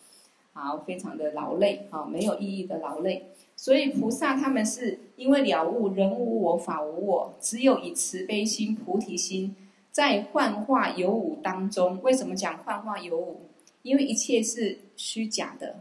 [0.52, 3.30] 好，非常的劳累啊，没有意义的劳累。
[3.60, 9.54] 所以菩萨他们是因为了悟人无我，法无我，只有以慈悲心、菩提心，
[9.92, 12.00] 在幻化有无当中。
[12.00, 13.42] 为什么讲幻化有无？
[13.82, 15.80] 因为一切是虚假的，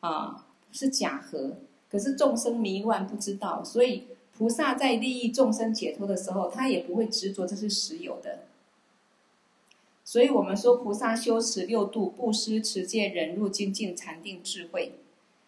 [0.00, 1.58] 啊，是假合。
[1.90, 4.04] 可是众生迷乱不知道，所以。
[4.36, 8.40] 菩萨在利益众生解脱的时候，他也不会执着这是实有的。
[10.02, 14.94] 所以我们说，菩萨修持六度：布施、持戒、忍辱、精进、禅定、智慧。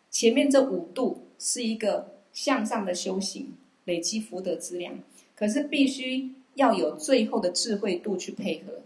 [0.09, 4.99] 前面这五度是一个向上的修行，累积福德资粮。
[5.35, 8.81] 可是必须要有最后的智慧度去配合。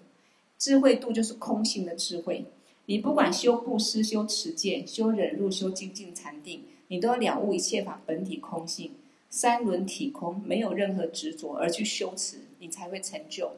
[0.59, 2.45] 智慧度就是空性的智慧。
[2.87, 8.93] 你不管修布施、修持戒、修忍辱、修精进、禅定，你都要了悟一切法本体空性。
[9.31, 13.53] 三轮体空，没有任何执着而去修持，你才会成就。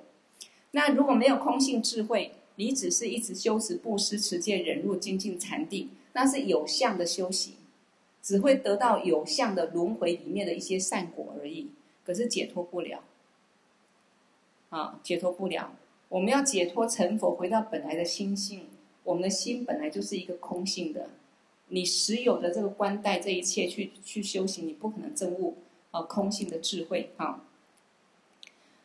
[0.73, 7.55] 那如果没有空性智慧，你只是一直修持布施、持戒、忍辱、精进、禅定，那是有相的修行，
[8.23, 11.71] 只会得到有相的轮回里面的一些善果而已。
[12.05, 13.05] 可是解脱不了，
[14.71, 15.73] 啊，解脱不了。
[16.09, 18.67] 我们要解脱成佛，回到本来的心性。
[19.05, 21.11] 我们的心本来就是一个空性的。
[21.69, 25.57] 你实有的这个观待这一切去去修行，你不可能证悟
[25.91, 27.45] 啊空性的智慧啊。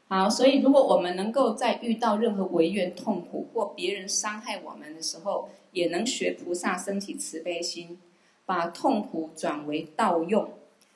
[0.07, 7.99] 好，所以如果我们能够在遇到任何违缘痛苦或别人伤害我们的时候，也能学菩萨升起慈悲心，
[8.47, 10.49] 把痛苦转为道用，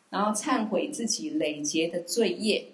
[0.09, 2.69] 然后忏悔自己累劫的罪业，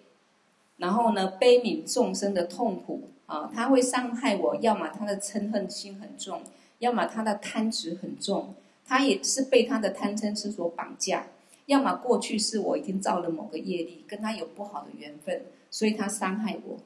[0.77, 6.43] 然后呢悲悯众生的痛苦啊，他会伤害我，要么他的嗔恨心很重，
[6.79, 8.53] 要么他的贪执很重。
[8.89, 11.27] 他也是被他的贪嗔痴所绑架，
[11.65, 16.77] 要么过去是我已经造了某个业力，跟他有不好的缘分，所以他伤害我。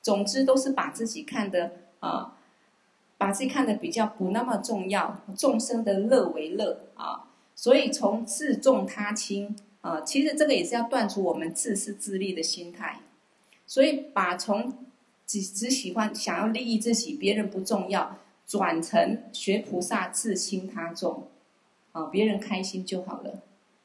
[0.00, 2.37] 总之都是把自己看得啊，
[3.18, 13.00] 把自己看得比较不那么重要，众生的乐为乐啊，所以从自重他轻啊，其实这个也是要断除我们自私自利的心态，
[13.66, 14.72] 所以把从
[15.26, 18.16] 只只喜欢想要利益自己，别人不重要。
[18.46, 21.28] 转成学菩萨自轻他重，
[21.92, 23.42] 啊，别人开心就好了，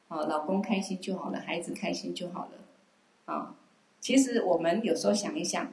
[0.08, 2.52] 啊，老公开心就好了，孩子开心就好了，
[3.26, 3.56] 啊，
[4.00, 5.70] 其实我们有时候想一想，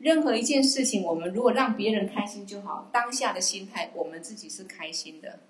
[0.00, 5.40] 任何一件事情，我们如果让别人开心就好，当下的心态，我们自己是开心的。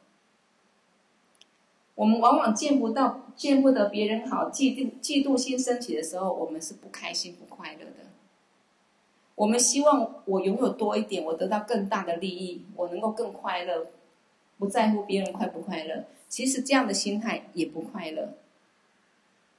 [1.95, 8.11] 我们往往见不到、见不得别人好，嫉妒、嫉妒心升起的时候，我们是不开心、不快乐的。
[9.37, 13.87] 我们希望我拥有多一点，我得到更大的利益，我能够更快乐，
[14.59, 16.07] 不在乎别人快不快乐。
[16.29, 18.35] 其实这样的心态也不快乐。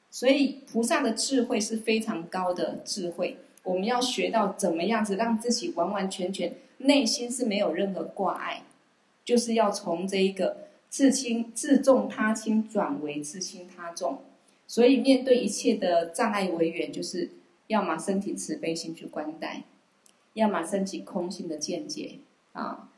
[0.09, 8.63] 所以菩萨的智慧是非常高的智慧，我们要学到怎么样子让自己完完全全内心是没有任何挂碍，
[9.23, 14.21] 就是要从这一个自轻自重他轻转为自轻他重。
[14.67, 17.29] 所以面对一切的障碍违缘，就是
[17.67, 19.63] 要么身体慈悲心去观待。
[20.33, 22.19] 要么升起空性的见解
[22.53, 22.89] 啊，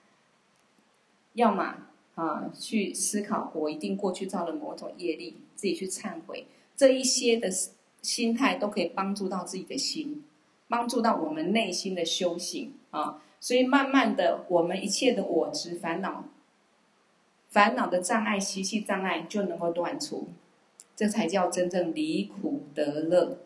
[1.33, 1.77] 要么
[2.13, 6.45] 啊去思考，我一定过去造了某种业力，自己去忏悔，
[6.77, 7.49] 这一些的
[8.03, 10.23] 心态都可以帮助到自己的心，
[10.73, 13.21] 帮助到我们内心的修行啊。
[13.39, 16.23] 所以慢慢的，我们一切的我执烦恼、
[17.49, 20.29] 烦恼的障碍、习气障碍就能够断除，
[20.95, 23.37] 这才叫真正离苦得乐。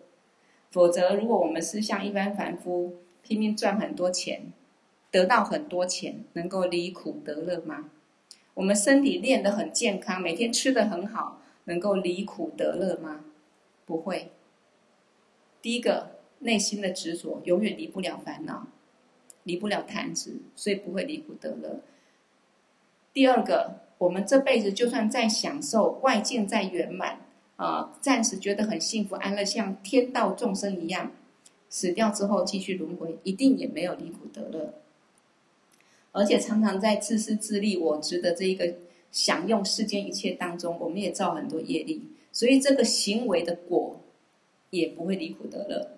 [0.72, 4.54] 否则，如果我们是像一般凡夫，拼命赚很多钱，
[5.12, 7.90] 得到很多钱，能够离苦得乐吗？
[8.54, 13.26] 我们身体练得很健康，每天吃得很好，能够离苦得乐吗？
[13.86, 14.32] 不会。
[15.62, 18.68] 第一个，内心的执着永远离不了烦恼，
[19.44, 21.82] 离不了贪执，所以不会离苦得乐。
[23.14, 27.20] 第二个，我们这辈子就算再享受，外境再圆满，
[27.56, 31.12] 啊，暂时觉得很幸福安乐，像天道众生一样。
[31.70, 34.76] 死掉之后继续轮回，一定也没有离苦得乐，
[36.14, 38.76] 而且常常在自私自利、我值得这一个
[39.12, 44.00] 享用世间一切当中，我们也造很多业力，所以这个行为的果
[44.70, 45.97] 也不会离苦得乐。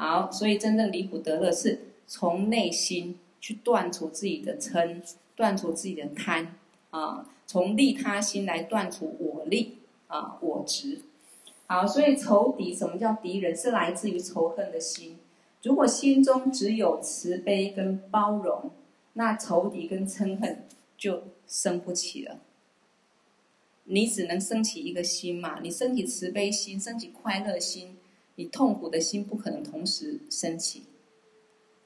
[0.00, 5.02] 好，所以真正离苦得乐是从内心去断除自己的嗔，
[5.36, 6.56] 断除自己的贪
[6.88, 11.02] 啊，从利他心来断除我利啊，我执。
[11.66, 13.54] 好，所以仇敌，什么叫敌人？
[13.54, 15.18] 是来自于仇恨的心。
[15.62, 18.70] 如果心中只有慈悲跟包容，
[19.12, 20.64] 那仇敌跟嗔恨
[20.96, 22.38] 就生不起了。
[23.84, 27.98] 你只能升起一个心嘛，你升起慈悲心，升起快乐心，
[28.40, 30.84] 你痛苦的心不可能同时升起，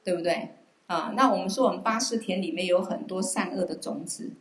[0.05, 0.51] 对不对？
[0.87, 4.31] 啊，那我们说我们八识田里面有很多善恶的种子，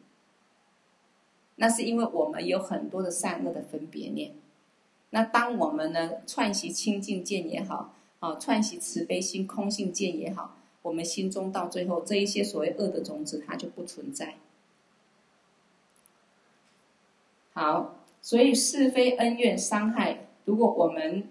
[1.57, 4.31] 那是因为我们有很多的善恶的分别念。
[5.11, 14.37] 那当我们呢串习清净见也好，啊，串习慈悲心、空性见也好，我们心中到最后这一些所谓恶的种子它就不存在。
[17.55, 21.29] 好，所以是非恩怨伤害，如果我们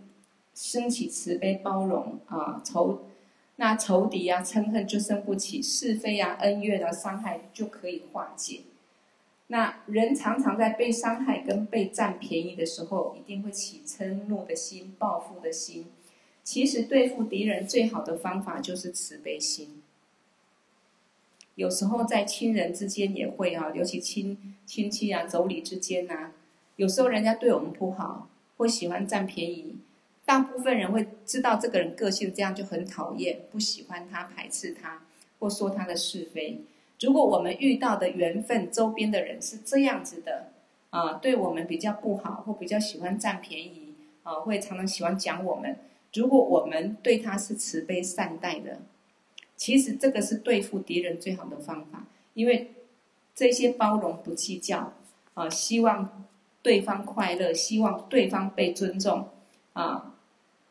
[0.54, 3.04] 升起慈悲包容啊，仇
[3.56, 8.62] 那仇敌啊嗔恨就生不起，是非啊恩怨的伤害就可以化解。
[9.48, 15.86] 那人常常在被伤害跟被占便宜的时候，一定会起嗔怒的心、报复的心。
[16.44, 19.82] 其实对付敌人最好的方法就是慈悲心。
[21.56, 26.32] 有时候在亲人之间也会啊，尤其亲亲戚啊、妯娌之间呐，
[26.78, 29.76] 有时候人家对我们不好，会喜欢占便宜。
[30.25, 35.01] 大部分人会知道这个人个性这样就很讨厌，不喜欢他、排斥他，
[35.39, 36.62] 或说他的是非。
[37.01, 40.51] 如果我们遇到的缘分周边的人是这样子的
[40.89, 45.77] 啊，对我们比较不好，或比较喜欢占便宜啊，会常常喜欢讲我们。
[46.13, 48.79] 如果我们对他是慈悲善待的。
[49.55, 52.73] 其实这个是对付敌人最好的方法，因为
[53.36, 54.93] 这些包容不计较
[55.36, 56.25] 啊，希望
[56.62, 59.29] 对方快乐，希望对方被尊重
[59.73, 60.12] 啊，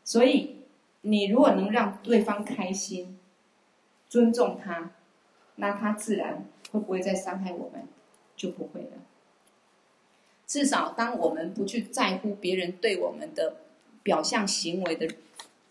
[0.04, 0.56] 所以
[1.02, 3.18] 你如果能让对方开心，
[4.08, 4.90] 尊重他，
[5.56, 7.86] 那他自然会不会再伤害我们，
[8.36, 8.98] 就不会了。
[10.46, 13.56] 至少当我们不去在乎别人对我们的
[14.02, 15.08] 表象行为的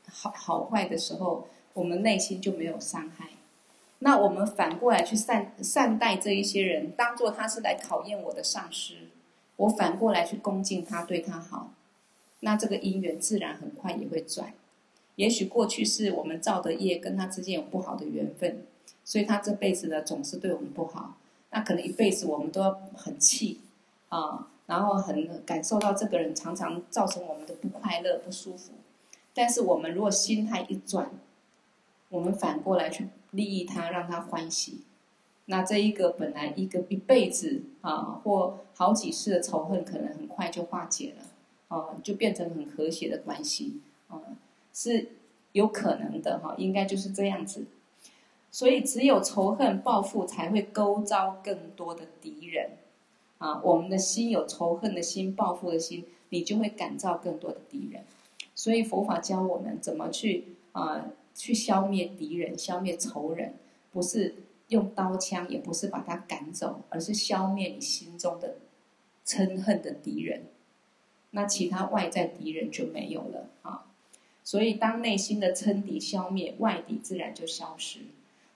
[0.09, 1.47] 好好坏的时候。
[1.73, 3.29] 我们内心就没有伤害，
[3.99, 9.07] 那我们反过来去善善待这一些人，当做他是来考验我的上师，
[9.55, 11.71] 我反过来去恭敬他，对他好，
[12.41, 14.53] 那这个因缘自然很快也会转。
[15.15, 18.63] 也许过去是我们造的业跟他之间有不好的缘分，
[19.03, 21.17] 所以他这辈子呢总是对我们不好，
[21.51, 23.59] 那可能一辈子我们都要很气
[24.09, 28.73] 啊，然后很感受到这个人常常造成我们的不快乐、不舒服。
[29.33, 31.11] 但是我们如果心态一转，
[32.09, 34.81] 我们反过来去利益他，让他欢喜，
[35.45, 41.25] 那这一个本来一个一辈子啊，或好几世的仇恨，可能很快就化解了，
[41.71, 43.79] 啊，就变成很和谐的关系，
[44.09, 44.21] 啊，
[44.73, 45.07] 是
[45.53, 47.65] 有可能的哈，应该就是这样子。
[48.51, 52.71] 所以只有仇恨报复，才会勾招更多的敌人，
[53.37, 58.03] 啊，我们的心有仇恨的心、报复的心，你就会感召更多的敌人。
[58.53, 61.05] 所以佛法教我们怎么去啊。
[61.33, 63.53] 去消灭敌人，消灭仇人，
[63.89, 64.35] 不是
[64.67, 68.57] 用刀枪，也不是把他赶走，而是消灭你心中的
[69.25, 70.43] 嗔恨的敌人。
[71.31, 73.85] 那其他外在敌人就没有了啊。
[74.43, 77.99] 所以，当内心的嗔敌消灭，外敌自然就消失。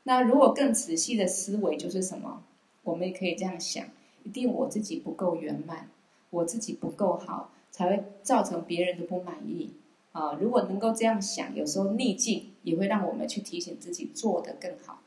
[0.03, 2.43] 那如果更仔细的思维，就是什么？
[2.83, 3.85] 我们也可以这样想：
[4.23, 5.89] 一定我自己不够圆满，
[6.29, 9.71] 我自己不够好，才会造成别人的不满意。
[10.11, 15.01] 啊，如果能够这样想，有时候逆境也会让我们去提醒自己做得更好。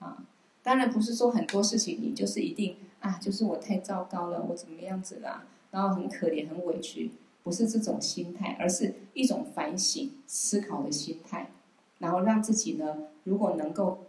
[0.00, 0.24] 啊，
[0.62, 7.10] 当然不是说很多事情你就是一定啊，就是我太糟糕了，我怎么样子啦，然后很可怜、很委屈，
[7.42, 11.50] 不是这种心态，而是一种反省、思考的心态，
[11.98, 14.06] 然后让自己呢，如果能够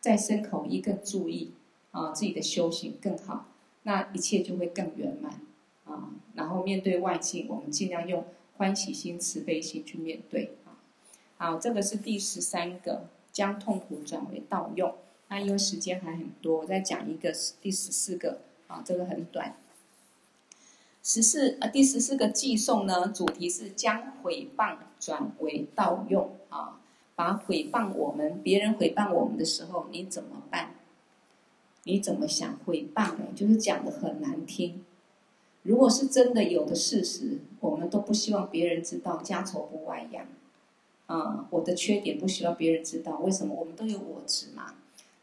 [0.00, 1.52] 再身口意更注意
[1.90, 3.46] 啊，自己的修行更好，
[3.82, 5.40] 那一切就会更圆满
[5.84, 6.10] 啊。
[6.34, 8.24] 然后面对外境，我们尽量用。
[8.56, 10.78] 欢喜心、慈悲心去面对啊！
[11.38, 14.94] 好，这个是第十三个，将痛苦转为道用。
[15.26, 19.56] 那因为时间还很多，我再讲一个第十四个啊，这个很短。
[21.06, 26.80] 十四啊，第十四个寄送呢，主题是将毁谤转为盗用啊！
[27.14, 30.76] 把毁谤我们，别人毁谤我们的时候，你怎么办？
[31.82, 33.26] 你怎么想毁谤呢？
[33.36, 34.82] 就是讲的很难听。
[35.62, 40.26] 如果是真的有的事实，我们都不希望别人知道，家丑不外扬。
[41.04, 43.54] 啊，我的缺点不希望别人知道，为什么？
[43.54, 44.74] 我们都有我执嘛。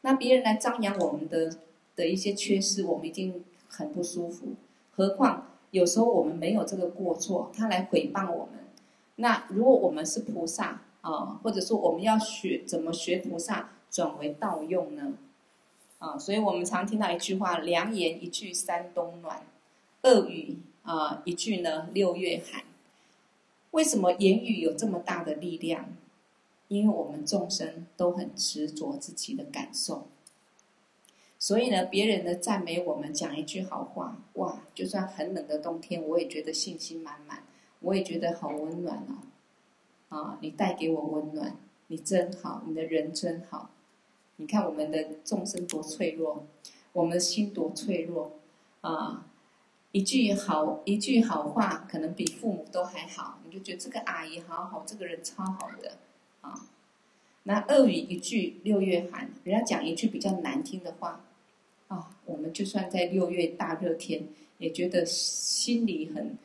[0.01, 1.57] 那别人来张扬我们的
[1.95, 4.49] 的一些缺失，我们一定很不舒服。
[4.91, 8.63] 何况有时候我们没有这个过错，他来诽谤我们。
[9.15, 15.13] 那如果我们是菩萨啊，或者说我们要学怎么学菩萨转为道用呢？
[15.99, 19.41] 啊，所以我们常听到一句话：良言一句三冬暖。
[20.03, 22.63] 恶语啊，一句呢，六月寒。
[23.71, 25.85] 为什么言语有这么大的力量？
[26.67, 30.07] 因为我们众生都很执着自己的感受，
[31.41, 37.41] 所以呢，别人的赞美我们，讲一句好话，哇，就算很冷的冬天，我也觉得信心满满，
[37.79, 39.25] 我也觉得好温暖哦。
[40.15, 43.71] 啊，你带给我温暖，你真好，你的人真好。
[44.35, 46.45] 你看我们的众生多脆弱，
[46.93, 48.33] 我们的心多脆弱
[48.81, 49.25] 啊！
[49.91, 55.97] 一句好一句好话，可能比父母都还好，你就觉得这个阿姨好好，这个人超好的
[56.41, 56.67] 啊。
[57.43, 61.25] 那恶语一句六月寒，人家讲一句比较难听的话，
[62.25, 64.23] 我们就算在六月大热天，
[64.57, 66.37] 也觉得心里很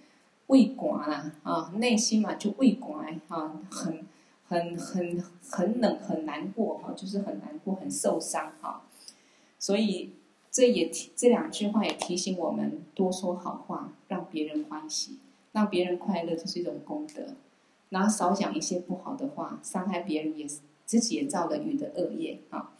[0.48, 4.04] 畏寒啦啊，内心嘛就畏寒啊，很。
[4.48, 5.20] 很很
[5.50, 8.84] 很冷，很难过哈，就是很难过，很受伤哈。
[9.58, 10.12] 所以
[10.52, 15.18] 这也这两句话也提醒我们多说好话，让别人欢喜，
[15.50, 17.34] 让别人快乐，这是一种功德。
[17.88, 20.46] 然后少讲一些不好的话，伤害别人也
[20.84, 22.72] 自己也造了余的恶业啊。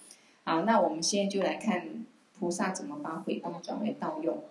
[0.45, 2.07] 好，那我们现在就来看
[2.39, 4.45] 菩萨怎么把毁谤转为盗用。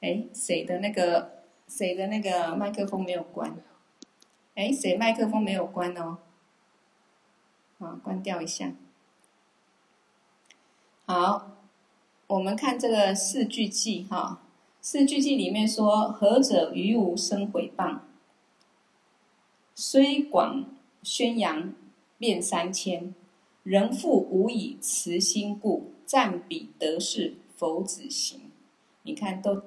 [0.00, 3.54] 哎，谁的那个谁的那个麦克风没有关？
[4.54, 6.18] 哎，谁麦克风没有关哦？
[7.78, 8.72] 啊，关掉一下。
[11.06, 11.50] 好，
[12.26, 14.40] 我们看这个四句偈哈。
[14.82, 17.98] 四句偈里面说：“何者于无生毁谤？
[19.74, 20.64] 虽广
[21.02, 21.74] 宣扬
[22.16, 23.14] 遍三千，
[23.62, 25.92] 仍复无以辞心故。
[26.10, 28.50] 占彼得是，否子行。”
[29.04, 29.62] 你看，都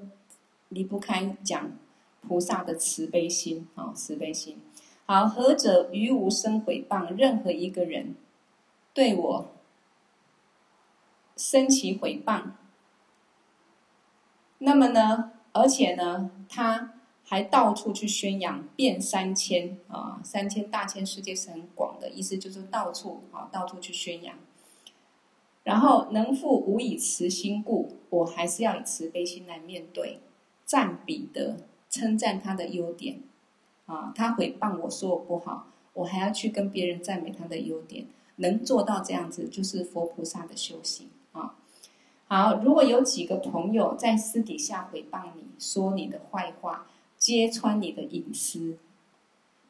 [0.68, 1.72] 离不开讲
[2.20, 4.60] 菩萨的慈悲心啊，慈悲心。
[5.06, 7.16] 好，何者于无生毁谤？
[7.16, 8.18] 任何一个人
[8.94, 9.52] 对我
[11.38, 12.52] 生起毁谤，
[14.58, 15.32] 那么呢？
[15.54, 24.38] 而且呢，他还到处去宣扬，遍三千啊，三千大千世界是很广的，意思就是到处啊，到处去宣扬。
[25.64, 30.20] 然后能复无以辞心故，我还是要以慈悲心来面对，
[30.66, 31.58] 赞彼得，
[31.90, 33.22] 称赞他的优点。
[33.86, 38.06] 啊，他毁谤我说我不好，我还要去跟别人赞美他的优点，
[38.38, 41.56] 能做到这样子，就是佛菩萨的修行啊。
[42.28, 46.88] 好，如果有几个朋友在私底下毁谤你，说你的坏话，
[47.18, 48.78] 揭穿你的隐私，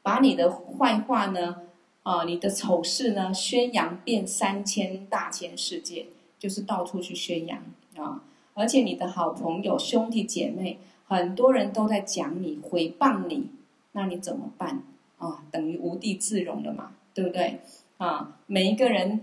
[0.04, 1.64] 把你的坏话呢，
[2.04, 6.06] 啊，你的丑事呢，宣扬遍三千大千世界，
[6.38, 7.64] 就是到处去宣扬
[7.96, 8.24] 啊。
[8.54, 10.78] 而且你的好朋友、兄弟姐妹，
[11.08, 13.48] 很多人都在讲你，诽谤你。
[13.94, 14.84] 那你怎么办
[15.18, 15.44] 啊？
[15.52, 17.60] 等于无地自容了嘛，对不对？
[17.98, 19.22] 啊，每一个人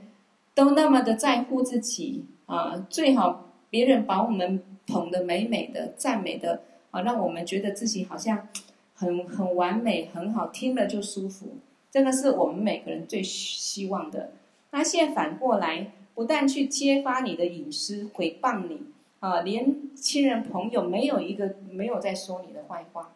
[0.54, 6.62] 都那么的在乎自己啊，最好别人把我们捧得美美的、赞美的
[6.92, 8.48] 啊，让我们觉得自己好像
[8.94, 11.48] 很很完美、很好，听了就舒服。
[11.91, 14.32] 这个是我们每个人最希望的。
[14.70, 18.82] 那现在反过来，不但去揭发你的隐私、毁谤你
[19.18, 23.12] 啊，连亲人朋友没有一个没有在说你的坏话。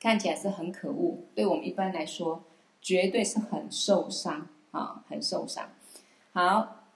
[0.00, 2.42] 看起来是很可恶，对我们一般来说，
[2.80, 5.68] 绝对是很受伤啊，很受伤。
[6.32, 6.86] 好，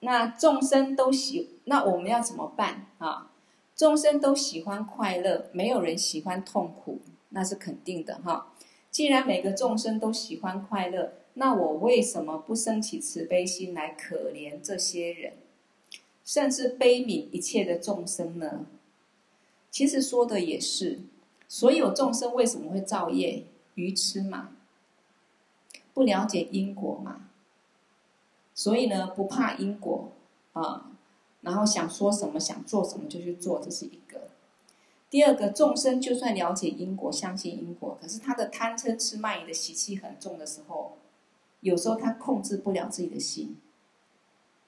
[0.00, 3.30] 那众生都喜，那我们要怎么办啊？
[3.74, 8.51] 众生都喜欢快乐，没有人喜欢痛苦，那是肯定的哈。
[8.92, 15.32] 既然每个众生都喜欢快乐，那我为什么不升起慈悲心来可怜这些人，
[16.24, 18.66] 甚至悲悯一切的众生呢？
[19.70, 21.00] 其实说的也是。
[21.48, 23.44] 所有众生为什么会造业？
[23.74, 24.50] 愚痴嘛，
[25.94, 27.30] 不了解因果嘛，
[28.54, 30.12] 所以呢，不怕因果
[30.52, 30.92] 啊，
[31.40, 34.31] 然后想说什么想做什么就去做，这是一个。
[35.12, 40.96] 第二个，众生就算了解因果，相信因果，可是他的贪嗔痴慢疑的习气很重的时候，
[41.60, 43.58] 有时候他控制不了自己的心。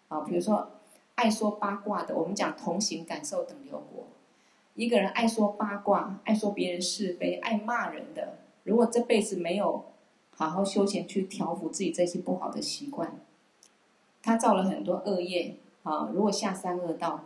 [0.08, 0.72] 啊，比如说
[1.14, 4.04] 爱说八卦的，我们讲同行感受等流果。
[4.74, 9.86] 一个人爱说八卦，爱说别人是非，爱骂人的，如果这辈子没有
[10.36, 13.18] 好好修行去调伏自己这些不好的习惯，
[14.22, 16.10] 他造了很多恶业啊。
[16.12, 17.24] 如果下三恶道，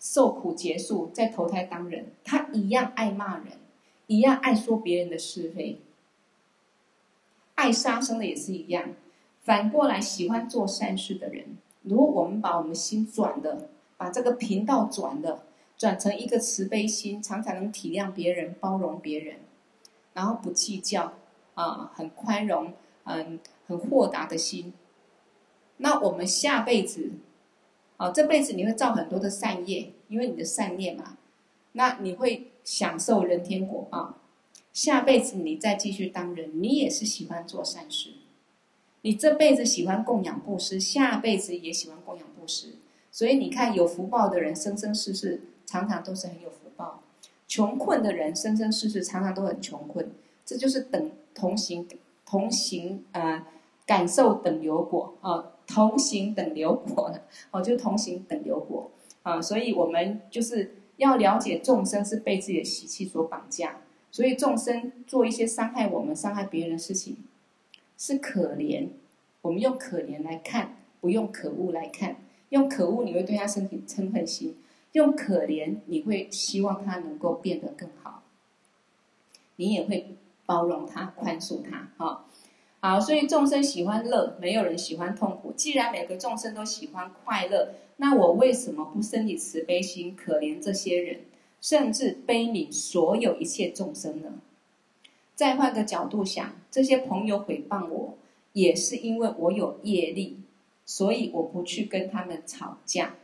[0.00, 3.52] 受苦结束，再投胎当人，他一样爱骂人，
[4.08, 5.78] 一样爱说别人的是非，
[7.54, 8.94] 爱杀生的也是一样。
[9.44, 15.42] 反过来，喜欢做善事的人，如果我们把我们心转的，把这个频道转的。
[15.78, 19.36] 转成一个慈悲心，常常能体谅别人、包容别人，
[20.12, 21.14] 然后不计较，
[21.54, 22.74] 啊，很宽容，
[23.04, 24.74] 嗯，很豁达的心。
[25.78, 27.12] 那我们下辈子，
[28.00, 31.18] 啊，这辈子你会造很多的善业，因为你的善念嘛，
[31.72, 34.14] 那你会享受人天果报。
[34.72, 38.12] 下辈子你再继续当人，你也是喜欢做善事。
[39.02, 42.76] 你这辈子喜欢供养布施，下辈子也喜欢供养布施。
[43.12, 45.42] 所以你看，有福报的人，生生世世。
[45.66, 47.00] 常常都是很有福报；
[47.46, 50.10] 穷困的人，生生世世常常都很穷困。
[50.44, 51.86] 这就是等同行
[52.26, 53.46] 同行、呃，
[53.86, 57.14] 感受等流果啊、同行等流果
[57.52, 58.90] 哦，就同行等流果
[59.22, 63.76] 啊、所以我们就是要了解众生是被自己的习气所绑架，
[64.10, 67.16] 所以众生做一些伤害我们、伤害别人的事情，
[67.98, 68.88] 是可怜。
[69.42, 72.16] 我们用可怜来看，不用可恶来看。
[72.48, 74.54] 用可恶，你会对他生起嗔恨心；
[74.92, 78.22] 用可怜，你会希望他能够变得更好。
[79.56, 80.16] 你也会
[80.46, 81.90] 包容他、宽恕他。
[81.96, 82.24] 哈，
[82.80, 85.52] 好，所以众生喜欢乐，没有人喜欢痛苦。
[85.54, 91.20] 既然每个众生都喜欢快乐，那我为什么不生起慈悲心，可怜这些人，
[91.60, 94.40] 甚至悲悯所有一切众生呢？
[95.34, 98.16] 再换个角度想，这些朋友诽谤我。
[98.52, 100.40] 也是因为我有业力，
[100.84, 103.14] 所以我不去跟他们吵架。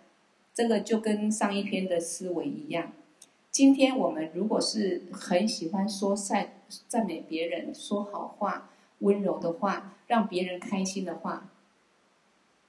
[0.55, 2.93] 这个就跟上一篇的思维一样。
[3.51, 6.53] 今天我们如果是很喜欢说赞
[6.87, 8.71] 赞美别人、说好话、
[9.01, 11.49] 温柔的话，让别人开心的话，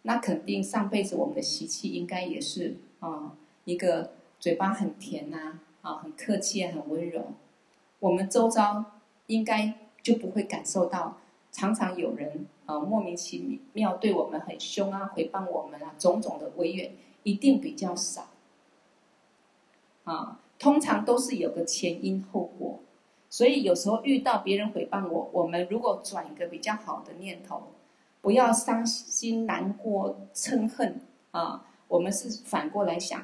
[0.03, 7.33] 那肯定上辈子我们的习气应该也是啊，一个嘴巴很甜呐，啊，很客气、很温柔。
[7.99, 8.85] 我们周遭
[9.27, 11.17] 应该就不会感受到。
[11.49, 16.91] 常常有人啊、莫名其妙对我们很凶啊，诽谤我们啊，种种的违缘
[17.23, 18.27] 一定比较少。
[20.03, 22.79] 啊，通常都是有个前因后果，
[23.29, 27.73] 所以有时候遇到别人诽谤我，我们如果转一个比较好的念头，
[28.21, 31.01] 不要伤心难过嗔恨
[31.31, 33.23] 啊，我们是反过来想，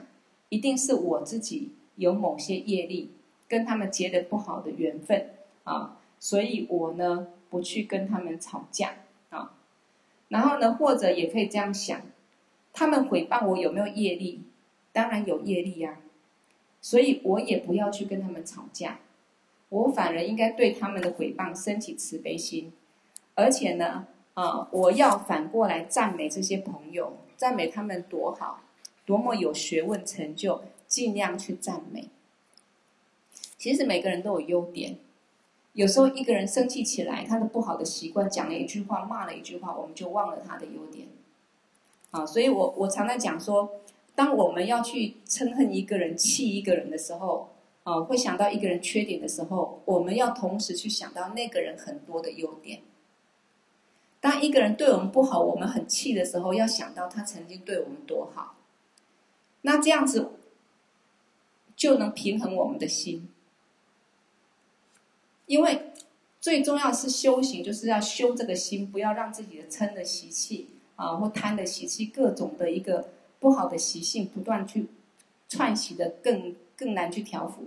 [0.50, 3.12] 一定是我自己有某些业力
[3.48, 5.30] 跟他们结了不好的缘分
[5.64, 7.28] 啊，所以我呢。
[7.54, 8.96] 不去跟他们吵架
[9.30, 9.54] 啊，
[10.30, 12.02] 然后呢，或者也可以这样想，
[12.74, 14.42] 他们诽谤我有没有业力？
[14.92, 16.00] 当然有业力呀，
[16.82, 18.98] 所以我也不要去跟他们吵架，
[19.74, 22.72] 我反而应该对他们的诽谤升起慈悲心，
[23.34, 24.06] 而且呢，
[24.36, 28.62] 啊，我要反过来赞美这些朋友，赞美他们多好，
[29.04, 32.10] 多么有学问成就，尽量去赞美。
[33.58, 34.98] 其实每个人都有优点。
[35.74, 41.08] 有时候一个人生气起来，他的不好的习惯，讲了一句话，骂了一句话，我们就忘了他的优点。
[42.12, 43.72] 啊，所以我我常常讲说，
[44.14, 47.50] 当我们要去嗔恨一个人、气一个人的时候，
[47.84, 52.82] 啊，会想到一个人缺点的时候，我们要同时去想到那个人很多的优点。
[54.22, 58.56] 当一个人对我们不好，我们很气的时候，要想到他曾经对我们多好。
[59.64, 60.32] 那这样子
[61.76, 63.30] 就能平衡我们的心。
[65.46, 65.92] 因为
[66.40, 73.10] 最重要是修行，就是要修这个心，不要让自己的嗔的习气啊，或贪的习气，各种的一个
[73.42, 74.88] 不好的习性不断去
[75.50, 77.66] 串习的更更难去调伏。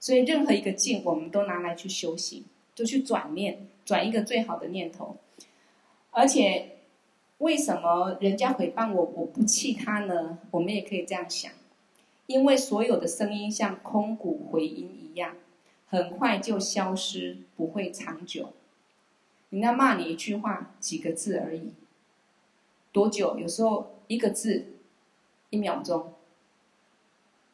[0.00, 5.16] 所以任何一个境，我们都拿来去修行，就去转念，转一个最好的念头。
[6.10, 6.78] 而且
[7.38, 10.38] 为什么人家诽谤我，我不气他呢？
[10.50, 11.52] 我们也可以这样想，
[12.26, 15.36] 因为所有的声音像空谷回音一样。
[15.86, 18.52] 很快就消失，不会长久。
[19.50, 21.72] 人家骂你一句话，几个字而已，
[22.90, 23.38] 多久？
[23.38, 24.72] 有时候一个字，
[25.50, 26.14] 一秒钟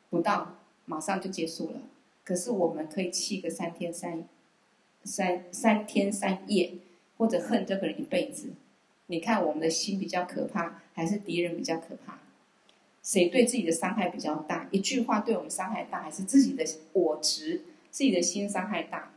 [0.09, 0.57] 不到，
[0.91, 1.82] 马上就结束了。
[2.24, 4.24] 可是我们可以气个三天三
[5.05, 6.72] 三三天三夜，
[7.16, 8.51] 或者恨这个人一辈子。
[9.07, 12.18] 你看我们的心比较可怕，还是敌人比较可怕？
[13.05, 14.68] 谁对自己的伤害比较大？
[14.72, 17.62] 一句话对我们伤害大，还是自己的我执？
[17.91, 19.12] 自己的心伤害大，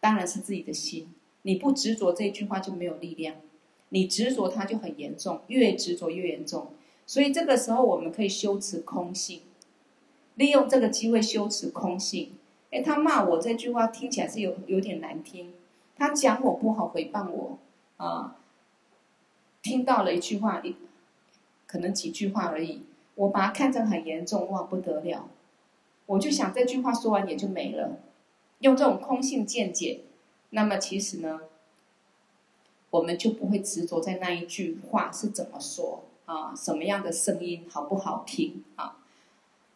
[0.00, 1.12] 当然是自己的心。
[1.42, 3.36] 你不执着这句话就没有力量，
[3.90, 6.72] 你执着它就很严重，越执着越严重。
[7.06, 9.42] 所以这个时候我们可以修持空性，
[10.36, 12.32] 利用这个机会修持空性。
[12.70, 15.52] 诶，他骂我这句话听起来是有有点难听，
[15.96, 17.58] 他讲我不好，诽谤我
[17.96, 18.36] 啊，
[19.62, 20.62] 听到了一句话，
[21.66, 22.82] 可能几句话而已，
[23.14, 25.28] 我把它看成很严重，哇，不得了。
[26.06, 27.98] 我就想这句话说完也就没了，
[28.58, 30.00] 用这种空性见解，
[30.50, 31.40] 那么其实呢，
[32.90, 38.96] 我们就不会执着在那一句话是怎么说啊，什么样的声音好不好听啊？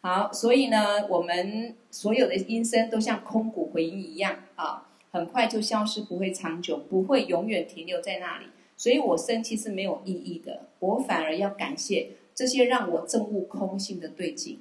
[0.01, 8.47] 好，所以呢，我们所有的音声都像空谷回音一样啊，很快就消失，不会长久，不会永远停留在那里。
[8.75, 14.59] 所以我生气是没有意义的，我反而要感谢这些让我证悟空性的对境，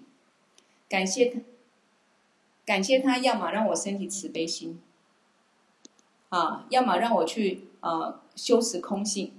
[0.88, 1.40] 感谢他。
[2.66, 4.80] 感谢他，要么让我升起慈悲心，
[6.28, 9.32] 啊，要么让我去呃修持空性，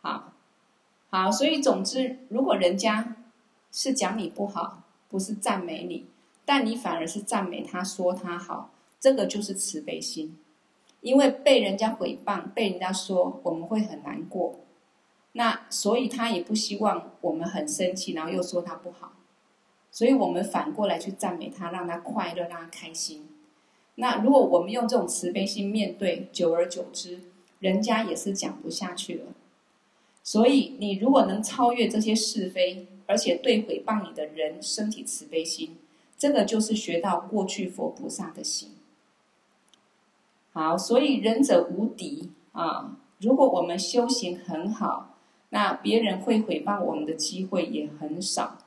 [0.00, 0.32] 好，
[1.10, 3.14] 好，所以总之，如果人家
[3.74, 6.06] 是讲你不好，不是赞美你，
[6.44, 8.70] 但你反而是赞美他，说他好，
[9.00, 10.38] 这个就是慈悲心。
[11.00, 14.60] 因为被人家诽谤，被人家说，我们会很难过。
[15.32, 19.10] 那所以他也不希望我们很生气，然后又说他不好。
[19.90, 23.28] 所以我们反过来去赞美他，让他快乐，让他开心。
[23.96, 27.20] 那如果我们用这种慈悲心面对，久而久之，
[27.58, 29.24] 人家也是讲不下去了。
[30.22, 35.76] 所以你如果能超越这些是非，而且对诽谤你的人身体慈悲心，
[36.16, 38.70] 这个就是学到过去佛菩萨的心。
[40.52, 42.96] 好，所以仁者无敌啊！
[43.18, 45.16] 如果我们修行很好，
[45.50, 48.58] 那别人会诽谤我们的机会也很少。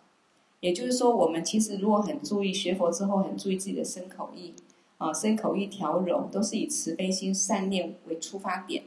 [0.59, 4.53] 也就是说，我们其实如果很注意学佛之后，很注意自己的身口意
[4.97, 8.83] 啊，身口意调柔，都是以慈悲心、善念为出发点。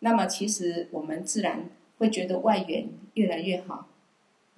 [0.00, 3.86] 那么，其实我们自然会觉得外缘越来越好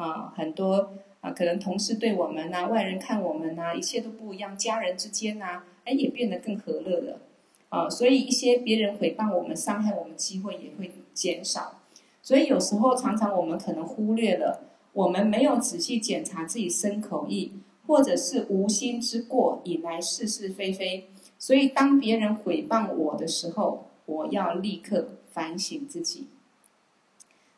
[0.01, 7.21] 啊，很多啊，可能同事对我们呐，外人看我们呐，一切都不一样，家人之间呐，哎，也变得更和乐了。
[7.69, 11.83] 啊，所以一些别人诽谤我们、伤害我们机会也会减少。
[12.23, 14.63] 所以有时候常常我们可能忽略了，
[14.95, 17.53] 我们没有仔细检查自己身口意，
[17.87, 21.09] 或者是无心之过引来是是非非。
[21.39, 26.27] 所以当别人诽谤我的时候，我要立刻反省自己，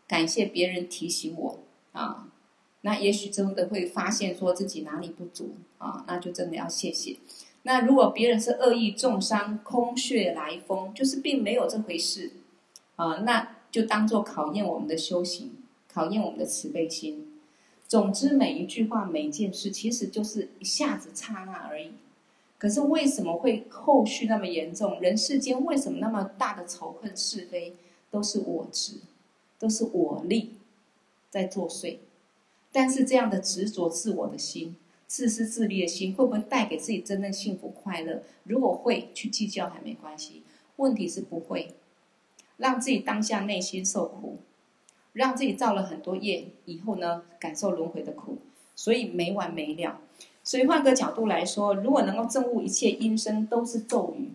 [0.09, 1.59] 感谢别人提醒我
[1.93, 2.29] 啊。
[2.83, 7.17] 那也许真的会发现说自己哪里不足啊，那就真的要谢谢。
[7.63, 12.33] 那如果别人是恶意中伤、空穴来风，就是并没有这回事，
[12.97, 15.53] 啊，那就当做考验我们的修行，
[15.89, 17.41] 考验我们的慈悲心。
[17.87, 21.93] 总之，每一句话、每一件事，其实就是一下子刹那而已。
[22.59, 25.01] 可是为什么会后续那么严重？
[25.01, 27.75] 人世间为什么那么大的仇恨、是非，
[28.11, 28.95] 都是我执，
[29.59, 30.55] 都是我力
[31.31, 31.99] 在作祟。
[32.73, 34.75] 但是这样的执着自我的心。
[35.07, 38.23] 自私自利的心会不会带给自己真正幸福快乐？
[38.45, 40.43] 如果会，去计较还没关系。
[40.77, 41.75] 问题是不会，
[42.57, 44.39] 让自己当下内心受苦，
[45.13, 48.39] 让自己造了很多业，以后呢，感受轮回的苦，
[48.75, 50.01] 所以没完没了。
[50.43, 54.31] 所以换个角度来说，如果能够证悟一切音声都是咒语，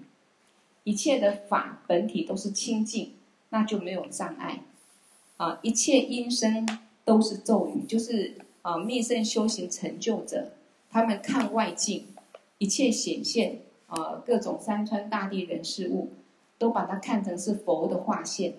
[0.83, 3.13] 一切的法本体都是清净，
[3.49, 4.61] 那就没有障碍。
[5.38, 6.67] 啊，一切音声
[7.08, 8.34] 都是咒语，就是
[8.64, 10.51] 啊，密乘修行成就者。
[10.91, 12.08] 他们看外境，
[12.58, 16.10] 一切显现啊、各种山川大地人事物，
[16.58, 18.55] 都把它看成是佛的化现，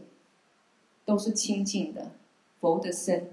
[1.05, 2.13] 都是清净的
[2.59, 3.33] 佛的身。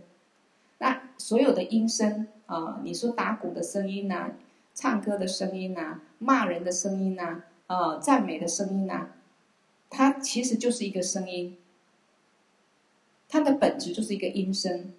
[0.80, 4.34] 那所有的音声啊、你说打鼓的声音呐、
[4.74, 9.12] 唱歌的声音呐、骂人的声音呐、啊，赞美的声音呐、
[9.90, 11.56] 它其实就是一个声音，
[13.30, 14.92] 它的本质就是一个音声，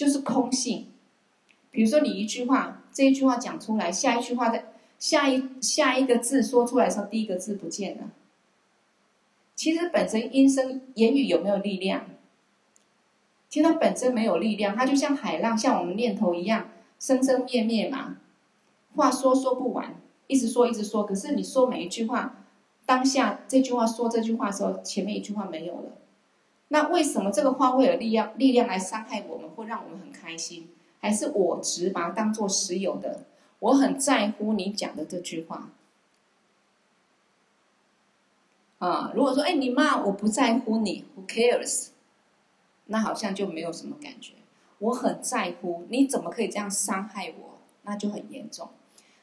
[0.00, 0.86] 就是空性。
[1.70, 8.04] 比如说，你一句话，这一句话讲出来，下一句话在下一下一个字说出来时候，第一个字不见了。
[9.54, 12.06] 其实本身音声言语有没有力量？
[13.50, 18.16] 其实它本身没有力量，它就像海浪，像我们念头一样，生生灭灭嘛。
[18.96, 19.96] 话说说不完，
[20.28, 21.04] 一直说一直说。
[21.04, 22.46] 可是你说每一句话，
[22.86, 25.92] 当下这句话说这句话的时候，前面一句话没有了。
[26.72, 28.38] 那为什么这个话会有力量？
[28.38, 30.68] 力量来伤害我们，会让我们很开心？
[31.00, 33.24] 还是我只把它当做实有的，
[33.58, 35.70] 我很在乎你讲的这句话。
[38.78, 41.88] 啊，如果说哎你骂我不在乎你，Who cares？
[42.86, 44.34] 那好像就没有什么感觉。
[44.78, 47.58] 我很在乎，你怎么可以这样伤害我？
[47.82, 48.68] 那就很严重。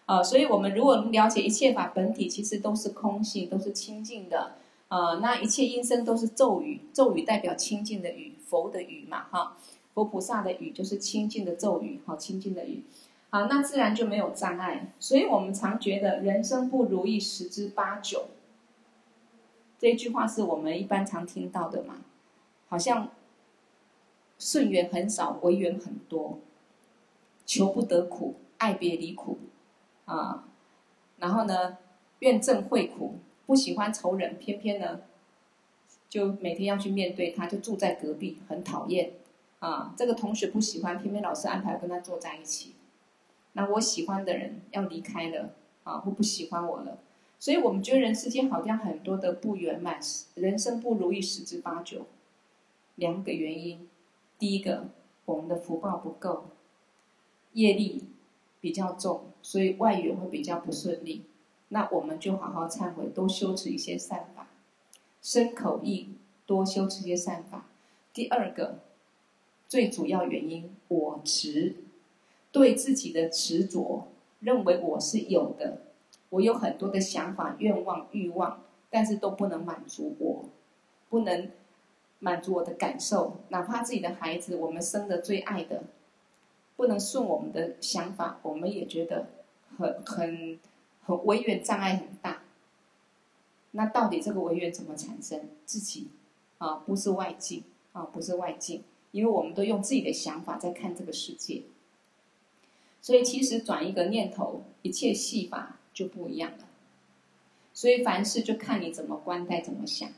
[0.06, 4.57] 啊，所以我们如果了解一切法本体其实都是空性，都是清净的。
[4.88, 9.58] 啊，那一切音声都是咒语，咒语代表清净的语，佛的语嘛，哈。
[9.94, 12.84] 佛菩萨的语就是清净的咒语，好清净的语，
[13.32, 14.94] 好，那自然就没有障碍。
[15.00, 18.28] 所以我们常觉得人生不如意十之八九，
[19.80, 21.96] 这一句话是我们一般常听到的嘛，
[22.70, 23.10] 好像
[24.38, 26.38] 顺缘很少，违缘很多，
[27.44, 29.40] 求不得苦，爱别离苦，
[30.06, 30.44] 啊，
[31.18, 31.80] 然后呢，
[32.20, 33.16] 怨憎会苦，
[33.48, 35.02] 不喜欢仇人，偏偏呢，
[36.08, 39.14] 就每天要去面对他，就住在隔壁，很讨厌。
[39.60, 42.74] 啊，这个同学不喜欢，偏偏老师安排跟他坐在一起。
[43.54, 47.00] 那我喜欢的人要离开了，啊，或不喜欢我了。
[47.40, 50.00] 所以我们觉得人世间好像很多的不圆满，
[50.36, 52.06] 人生不如意十之八九。
[52.96, 53.88] 两个原因，
[54.38, 54.90] 第一个，
[55.26, 56.46] 我们的福报不够，
[57.54, 58.04] 业力
[58.60, 61.24] 比较重，所以外缘会比较不顺利。
[61.70, 64.48] 那我们就好好忏悔，多修持一些善法，
[65.22, 66.10] 身口意
[66.46, 67.66] 多修持一些善法。
[68.14, 68.80] 第二个。
[69.70, 71.76] 最主要原因，我执，
[72.54, 74.08] 对自己的执着，
[74.40, 75.82] 认为我是有的，
[76.30, 80.46] 我有很多的想法、愿望、欲望，但是都不能满足我，
[81.10, 81.52] 不能
[82.20, 83.42] 满足我的感受。
[83.50, 85.84] 哪怕自己的孩子，我们生的最爱的，
[86.78, 89.28] 不能顺我们的想法，我们也觉得
[89.78, 90.58] 很很
[91.08, 92.44] 很违缘障碍很大。
[93.72, 95.48] 那到底这个违缘怎么产生？
[95.66, 96.10] 自己
[96.58, 101.64] 啊，不是外境啊，不是外境，因为我们都用自己的想法在看这个世界。
[103.02, 106.66] 所以，其实转一个念头，一切戏法就不一样了。
[107.74, 110.10] 所以，凡事就看你怎么观待，怎么想。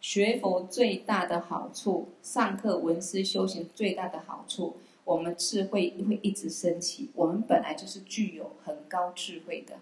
[0.00, 7.08] 学佛最大的好处，上课闻思修行最大的好处，我们智慧会一直升起。
[7.14, 9.78] 我们本来就是具有很高智慧的。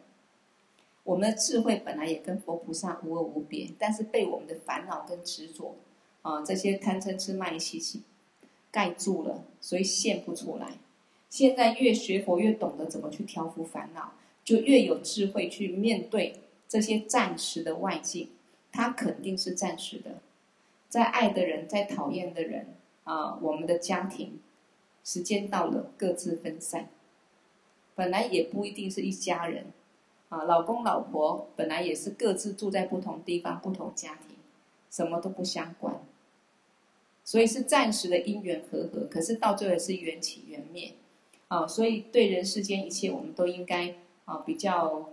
[1.05, 5.77] 我们的智慧本来也跟佛菩萨无二无别，但是被我们的烦恼跟执着
[6.23, 8.03] 啊这些贪嗔痴慢疑习气
[8.71, 10.79] 盖住了，所以现不出来。
[11.29, 14.13] 现在越学佛越懂得怎么去调伏烦恼，
[14.45, 16.37] 就越有智慧去面对
[16.69, 18.29] 这些暂时的外境，
[18.71, 20.21] 它肯定是暂时的。
[20.89, 22.67] 再爱的人，再讨厌的人
[23.05, 24.39] 啊，我们的家庭，
[25.03, 26.89] 时间到了各自分散，
[27.95, 29.65] 本来也不一定是一家人。
[30.33, 34.35] 啊，老公老婆本来也是各自住在不同地方、不同家庭，
[34.91, 35.95] 什么都不相关，
[37.23, 40.95] 所以是暂时的因缘和合，可是到最后是缘起缘灭，
[41.49, 45.11] 啊，所以对人世间一切，我们都应该啊比较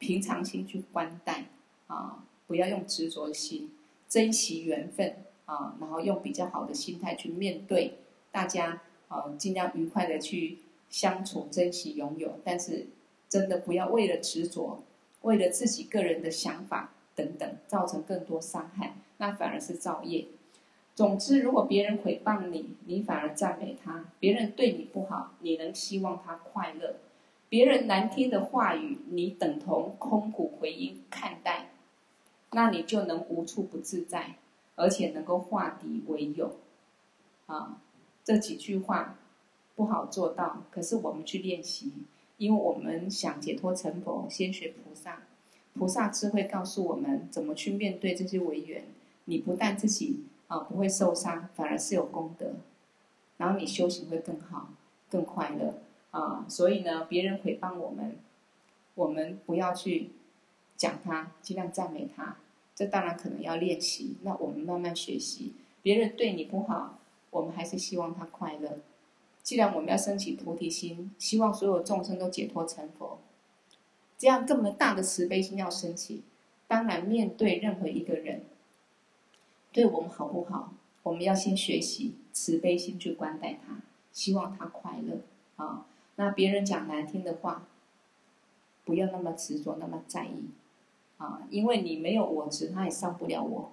[0.00, 1.44] 平常心去观待，
[1.86, 3.70] 啊，不要用执着心，
[4.08, 5.14] 珍惜缘分，
[5.44, 7.98] 啊，然后用比较好的心态去面对
[8.32, 10.58] 大家，啊，尽量愉快的去
[10.90, 12.88] 相处、珍惜、拥有，但是。
[13.28, 14.82] 真的不要为了执着，
[15.22, 20.26] 为了自己个人的想法等等，造成更多伤害，那反而是造业。
[20.94, 26.94] 总之，如果别人诽谤你，你反而赞美他；别人对你不好，你能希望他快乐；
[27.48, 31.70] 别人难听的话语，你等同空谷回音看待，
[32.52, 34.36] 那你就能无处不自在，
[34.76, 36.56] 而且能够化敌为友。
[37.46, 37.78] 啊，
[38.24, 39.18] 这几句话
[39.74, 41.92] 不好做到，可是我们去练习。
[42.38, 45.22] 因为我们想解脱成佛，先学菩萨，
[45.74, 48.84] 菩萨智慧告诉我们怎么去面对这些违缘。
[49.24, 52.54] 你不但自己啊不会受伤，反而是有功德，
[53.38, 54.70] 然后你修行会更好、
[55.10, 56.44] 更快乐啊。
[56.48, 58.16] 所以呢，别人诽谤我们，
[58.94, 60.10] 我们不要去
[60.76, 62.36] 讲他，尽量赞美他。
[62.74, 65.54] 这当然可能要练习，那我们慢慢学习。
[65.82, 66.98] 别人对你不好，
[67.30, 68.78] 我们还是希望他快乐。
[69.46, 73.20] 既然我们要升起菩提心，希望所有众生都解脱成佛，
[74.18, 76.24] 这样这么大的慈悲心要升起，
[76.66, 78.42] 当然面对任何一个人，
[79.70, 80.72] 对我们好不好，
[81.04, 83.80] 我们要先学习慈悲心去观待他，
[84.12, 85.20] 希望他快乐
[85.54, 85.86] 啊。
[86.16, 87.68] 那别人讲难听的话，
[88.84, 90.46] 不要那么执着，那么在意
[91.18, 93.70] 啊，因为你没有我执，他也伤不了我；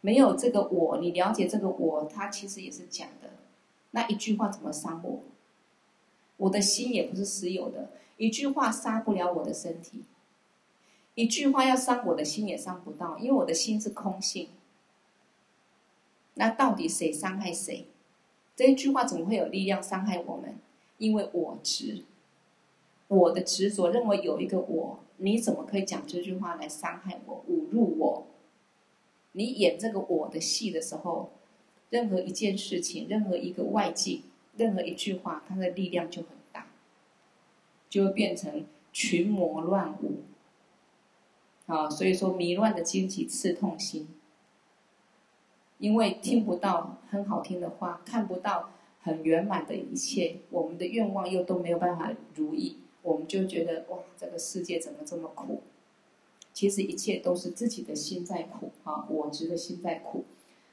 [0.00, 3.32] 没有这个我，你了解这个我，他其实也是假的。
[3.92, 5.22] 那一句话怎么伤我？
[6.36, 10.04] 我的心也不是实有的，一句话杀不了我的身体，
[11.16, 14.50] 一句话要伤我的心也伤不到，因为我的心是空性。
[16.34, 17.86] 那到底谁伤害谁？
[18.54, 20.56] 这一句话怎么会有力量伤害我们？
[20.98, 22.04] 因为我执，
[23.08, 28.26] 我的执着认为有一个我，你怎么可以讲这句话来伤害我、侮辱我？
[29.32, 31.32] 你演这个我的戏的时候。
[31.90, 34.22] 任何一件事情，任何一个外境，
[34.56, 36.66] 任何一句话，它的力量就很大，
[37.88, 40.22] 就会变成群魔乱舞。
[41.66, 44.08] 啊，所以说迷乱的荆棘刺痛心，
[45.76, 48.70] 因为听不到很好听的话，看不到
[49.02, 55.62] 很圆满的一切，我们的愿望又都没有办法如意，我们就觉得哇，这个世界怎么这么苦？
[56.54, 60.24] 其实一切都是自己的心在苦啊，我执的心在苦。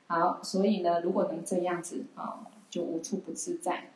[0.08, 3.90] 好，所以呢，如果能这样子啊，就无处不自在。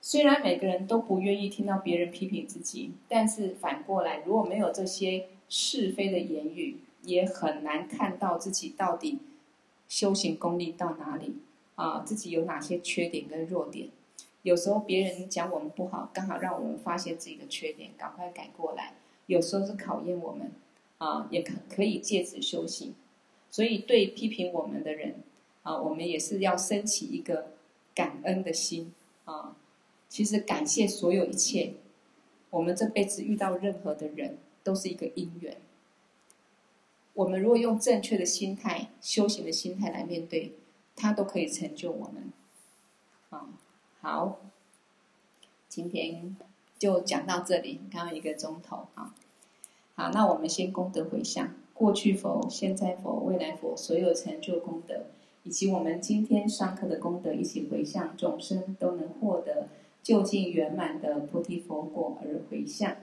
[0.00, 9.18] 虽然每个人都不愿意听到别人批评自己，但是反过来，如果没有这些是非的言语，也很难看到自己到底
[9.88, 11.36] 修行功力到哪里
[11.74, 13.88] 啊，自己有哪些缺点跟弱点。
[14.42, 18.94] 有时候别人讲我们不好，刚好让我们发现自己的缺点，赶快改过来。
[19.26, 20.50] 有时候是考验我们
[20.96, 22.94] 啊，也可可以借此修行。
[23.50, 25.16] 所以对批评我们的人。
[25.62, 27.52] 啊，我们也是要升起一个
[27.94, 28.92] 感恩的心
[29.24, 29.56] 啊！
[30.08, 31.74] 其实感谢所有一切，
[32.50, 35.56] 我们这辈子遇到任何的人都是一个因缘。
[37.14, 40.52] 我们如果用正确的心态、修行的心态来面对，
[40.96, 42.32] 它都可以成就我们。
[43.30, 43.48] 啊，
[44.00, 44.40] 好，
[45.68, 46.36] 今天
[46.78, 49.14] 就讲到这里，刚刚一个钟头啊。
[49.94, 55.06] 好，那我们先功德回向，过去佛、现在佛、未来佛所有成就功德，
[55.44, 59.68] 以及我们今天上课的功德，一起回向众生都能获得
[60.02, 62.94] 究竟圆满的菩提佛果而回向。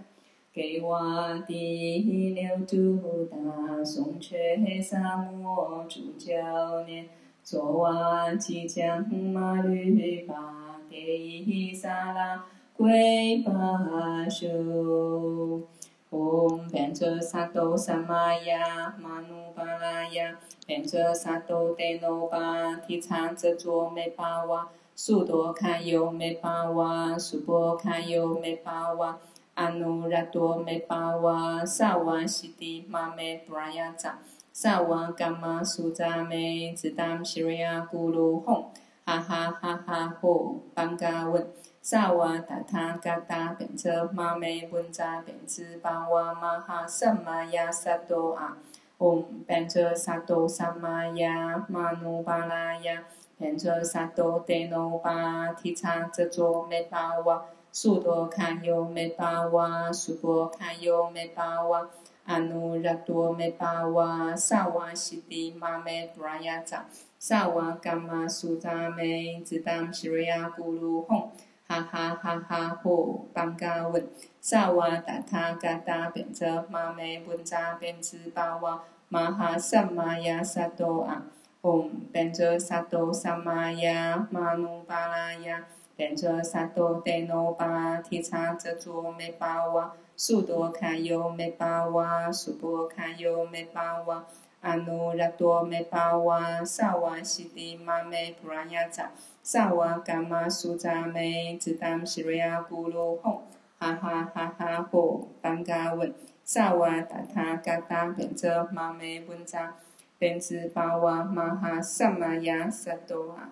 [0.52, 7.08] 给我第六度大颂却萨摩主教念，
[7.44, 15.62] 作瓦吉将马律巴给伊萨拉归巴修。
[16.10, 29.18] 唵，变者萨多萨玛呀，玛努巴拉呀，变者萨埵德耨巴提叉遮卓美巴哇，速多堪尤美巴哇，速波堪尤美巴哇，
[29.56, 34.20] 阿努拉多美巴哇，萨瓦西提玛美布拉雅扎，
[34.54, 38.66] 萨瓦伽玛苏扎美，只当西瑞亚咕噜吽，
[39.04, 41.48] 哈哈哈哈吽，班嘎问。
[41.82, 48.58] 萨瓦达他嘎达变者玛美文扎变兹巴哇玛哈萨玛呀萨多啊，
[49.00, 53.06] 唵变者萨多萨玛呀玛努巴拉呀，
[53.38, 61.88] 变者萨多德耨巴提叉遮卓美巴哇，速多堪尤美巴哇，速波堪尤美巴哇，
[62.26, 66.86] 阿努拉多美巴哇，萨瓦西提玛美布拉雅扎，
[67.18, 71.30] 萨瓦伽玛苏扎美，只当西瑞亚咕噜吽。
[71.70, 72.80] 哈哈哈哈！
[72.84, 74.08] 嚯，班嘎问，
[74.42, 81.26] 萨瓦达他嘎达变者玛美文扎变兹巴哇玛哈萨玛雅萨多啊，
[81.62, 85.64] 唵变者萨多萨玛雅玛努巴拉雅，
[85.96, 94.26] 变者萨多德耨巴提叉遮卓美巴哇，速多卡尤美巴哇，速波卡尤美巴哇，
[94.62, 99.12] 阿努拉多美巴哇，萨瓦西迪玛美布拉雅扎。
[99.52, 103.40] 萨瓦伽玛苏扎美，只当西瑞亚咕噜吽，
[103.80, 109.74] 哈哈哈哈嚯，班嘎问，萨瓦达他嘎达变者玛美文扎，
[110.20, 113.50] 变兹巴瓦玛哈萨玛雅萨多啊，